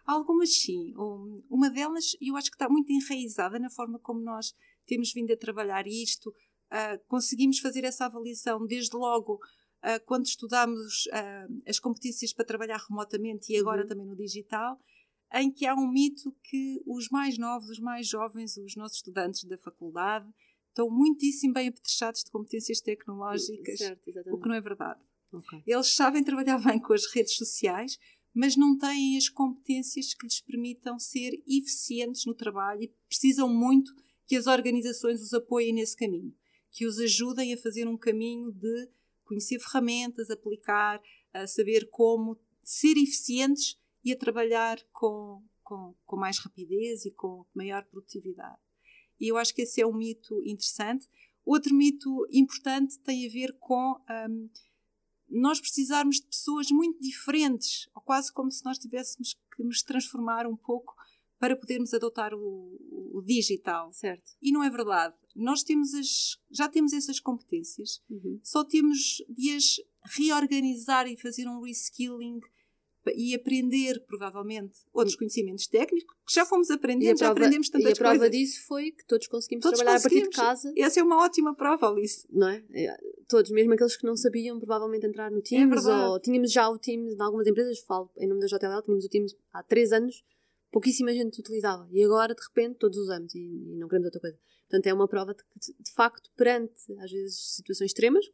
Algumas 0.06 0.62
sim. 0.62 0.94
Uma 1.50 1.70
delas, 1.70 2.16
eu 2.22 2.36
acho 2.36 2.50
que 2.50 2.56
está 2.56 2.70
muito 2.70 2.92
enraizada 2.92 3.58
na 3.60 3.70
forma 3.70 4.00
como 4.00 4.20
nós 4.20 4.54
temos 4.86 5.13
vindo 5.13 5.32
a 5.32 5.38
trabalhar 5.38 5.88
isto. 5.88 6.30
Uh, 6.30 7.00
conseguimos 7.08 7.60
fazer 7.60 7.84
essa 7.84 8.06
avaliação 8.06 8.66
desde 8.66 8.96
logo 8.96 9.36
uh, 9.36 10.04
quando 10.06 10.26
estudámos 10.26 11.06
uh, 11.08 11.70
as 11.70 11.80
competências 11.80 12.34
para 12.34 12.46
trabalhar 12.46 12.84
remotamente 12.89 13.54
e 13.54 13.58
agora 13.58 13.84
uhum. 13.84 13.88
também 13.88 14.08
no 14.08 14.16
digital 14.16 14.80
em 15.34 15.52
que 15.52 15.66
há 15.66 15.74
um 15.74 15.89
mito 15.89 16.32
que 16.44 16.82
os 16.86 17.10
mais 17.10 17.38
novos, 17.38 17.70
os 17.70 17.80
mais 17.80 18.08
jovens, 18.08 18.56
os 18.58 18.76
nossos 18.76 18.98
estudantes 18.98 19.44
da 19.46 19.58
faculdade, 19.58 20.30
estão 20.70 20.89
muitíssimo 20.89 21.54
bem 21.54 21.70
apetrechados 21.70 22.24
de 22.24 22.32
competências 22.32 22.80
tecnológicas, 22.82 23.78
certo, 23.80 24.02
o 24.28 24.39
que 24.39 24.48
não 24.48 24.56
é 24.56 24.62
verdade. 24.62 25.02
Okay. 25.32 25.63
Eles 25.66 25.96
sabem 25.96 26.24
trabalhar 26.24 26.60
bem 26.60 26.80
com 26.80 26.94
as 26.94 27.12
redes 27.12 27.36
sociais, 27.36 27.98
mas 28.34 28.56
não 28.56 28.78
têm 28.78 29.17
as 29.17 29.30
competências 29.30 30.13
que 30.13 30.26
lhes 30.26 30.41
permitam 30.41 30.98
ser 30.98 31.41
eficientes 31.48 32.26
no 32.26 32.34
trabalho 32.34 32.84
e 32.84 32.93
precisam 33.08 33.48
muito 33.48 33.93
que 34.26 34.36
as 34.36 34.48
organizações 34.48 35.22
os 35.22 35.34
apoiem 35.34 35.74
nesse 35.74 35.96
caminho, 35.96 36.34
que 36.72 36.86
os 36.86 36.98
ajudem 37.00 37.54
a 37.54 37.58
fazer 37.58 37.88
um 37.88 37.98
caminho 37.98 38.52
de 38.52 38.89
conhecer 39.24 39.60
ferramentas, 39.60 40.30
aplicar, 40.30 41.02
a 41.34 41.46
saber 41.48 41.89
como 41.89 42.38
ser 42.63 42.98
eficientes 42.98 43.78
e 44.04 44.12
a 44.12 44.17
trabalhar 44.17 44.80
com, 44.91 45.43
com, 45.63 45.96
com 46.06 46.15
mais 46.15 46.39
rapidez 46.39 47.06
e 47.06 47.12
com 47.12 47.46
maior 47.54 47.86
produtividade. 47.86 48.58
E 49.19 49.28
eu 49.32 49.38
acho 49.38 49.54
que 49.54 49.62
esse 49.62 49.82
é 49.82 49.88
um 49.88 49.93
mito 49.93 50.41
interessante. 50.43 51.08
Outro 51.46 51.74
mito 51.74 52.28
importante 52.32 53.00
tem 53.00 53.28
a 53.28 53.32
ver 53.32 53.56
com 53.60 53.96
um, 54.30 54.50
nós 55.34 55.60
precisarmos 55.60 56.17
de 56.17 56.28
pessoas 56.28 56.69
muito 56.69 57.00
diferentes, 57.02 57.89
ou 57.96 58.02
quase 58.02 58.32
como 58.32 58.52
se 58.52 58.63
nós 58.63 58.78
tivéssemos 58.78 59.36
que 59.56 59.63
nos 59.63 59.82
transformar 59.82 60.46
um 60.46 60.56
pouco 60.56 60.93
para 61.39 61.56
podermos 61.56 61.93
adotar 61.93 62.34
o, 62.34 62.80
o 63.13 63.22
digital. 63.22 63.91
Certo. 63.91 64.32
E 64.41 64.52
não 64.52 64.63
é 64.63 64.69
verdade. 64.69 65.15
Nós 65.36 65.63
temos 65.63 65.93
as, 65.93 66.38
já 66.52 66.69
temos 66.69 66.93
essas 66.93 67.19
competências, 67.19 68.02
uhum. 68.10 68.39
só 68.43 68.63
temos 68.63 69.24
de 69.28 69.56
as 69.56 69.76
reorganizar 70.06 71.08
e 71.08 71.17
fazer 71.17 71.48
um 71.48 71.62
reskilling 71.62 72.39
e 73.16 73.36
aprender, 73.36 74.04
provavelmente, 74.06 74.80
outros 74.94 75.16
conhecimentos 75.16 75.68
técnicos 75.68 76.16
que 76.26 76.34
já 76.34 76.46
fomos 76.46 76.70
aprendendo, 76.70 77.18
já 77.18 77.30
aprendemos 77.30 77.70
tantas 77.70 77.84
coisas. 77.84 77.98
E 77.98 78.02
a 78.02 78.04
prova 78.04 78.20
coisas. 78.20 78.38
disso 78.38 78.68
foi 78.68 78.92
que 78.92 79.06
todos 79.06 79.28
conseguimos 79.28 79.63
todos 79.63 79.80
trabalhar 79.80 80.02
conseguimos. 80.02 80.38
a 80.38 80.42
partir 80.42 80.62
de 80.62 80.72
casa. 80.72 80.74
Essa 80.78 81.00
é 81.00 81.04
uma 81.04 81.24
ótima 81.24 81.56
prova, 81.56 81.89
Alice. 81.89 82.26
Não 82.32 82.48
é? 82.48 82.63
é? 82.74 82.98
Todos, 83.28 83.52
mesmo 83.52 83.74
aqueles 83.74 83.98
que 83.98 84.06
não 84.06 84.16
sabiam 84.16 84.58
provavelmente 84.58 85.06
entrar 85.06 85.30
no 85.32 85.42
Teams, 85.42 85.86
é 85.86 86.08
ou 86.08 86.20
tínhamos 86.20 86.52
já 86.52 86.70
o 86.70 86.78
Teams 86.78 87.16
em 87.16 87.22
algumas 87.22 87.48
empresas, 87.48 87.80
falo 87.80 88.10
em 88.18 88.28
nome 88.28 88.42
da 88.42 88.48
JLL, 88.48 88.82
tínhamos 88.82 89.06
o 89.06 89.10
Teams 89.10 89.36
há 89.52 89.63
3 89.63 89.94
anos, 89.94 90.24
pouquíssima 90.72 91.12
gente 91.13 91.39
utilizava. 91.39 91.88
E 91.92 92.04
agora, 92.04 92.34
de 92.34 92.42
repente, 92.42 92.78
todos 92.78 92.98
usamos 92.98 93.34
e, 93.36 93.39
e 93.39 93.78
não 93.78 93.88
queremos 93.88 94.06
outra 94.06 94.22
coisa. 94.22 94.38
Portanto, 94.70 94.88
é 94.88 94.94
uma 94.94 95.08
prova 95.08 95.34
de 95.34 95.44
que, 95.44 95.84
de 95.84 95.94
facto, 95.94 96.32
perante, 96.36 96.74
às 97.00 97.12
vezes, 97.12 97.56
situações 97.56 97.89
extremas, 97.89 98.26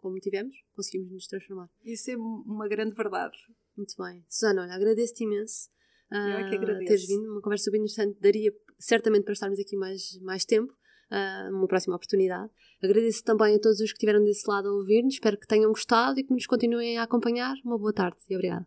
como 0.00 0.18
tivemos, 0.20 0.54
conseguimos 0.74 1.10
nos 1.10 1.26
transformar. 1.26 1.68
Isso 1.84 2.10
é 2.10 2.16
uma 2.16 2.68
grande 2.68 2.94
verdade. 2.94 3.36
Muito 3.78 3.94
bem. 3.96 4.24
Susana, 4.28 4.62
olha, 4.62 4.74
agradeço-te 4.74 5.22
imenso. 5.22 5.68
Uh, 6.10 6.40
Eu 6.40 6.48
que 6.48 6.56
agradeço. 6.56 6.86
Teres 6.86 7.06
vindo, 7.06 7.30
uma 7.30 7.40
conversa 7.40 7.64
super 7.64 7.76
interessante. 7.78 8.18
Daria 8.20 8.52
certamente 8.78 9.22
para 9.22 9.34
estarmos 9.34 9.60
aqui 9.60 9.76
mais, 9.76 10.20
mais 10.20 10.44
tempo, 10.44 10.72
uh, 10.72 11.50
numa 11.52 11.68
próxima 11.68 11.94
oportunidade. 11.94 12.50
Agradeço 12.82 13.22
também 13.22 13.54
a 13.54 13.60
todos 13.60 13.78
os 13.78 13.92
que 13.92 13.96
estiveram 13.96 14.22
desse 14.24 14.48
lado 14.50 14.68
a 14.68 14.72
ouvir-nos. 14.72 15.14
Espero 15.14 15.38
que 15.38 15.46
tenham 15.46 15.70
gostado 15.70 16.18
e 16.18 16.24
que 16.24 16.32
nos 16.32 16.46
continuem 16.46 16.98
a 16.98 17.04
acompanhar. 17.04 17.54
Uma 17.64 17.78
boa 17.78 17.92
tarde 17.92 18.18
e 18.28 18.34
obrigada. 18.34 18.66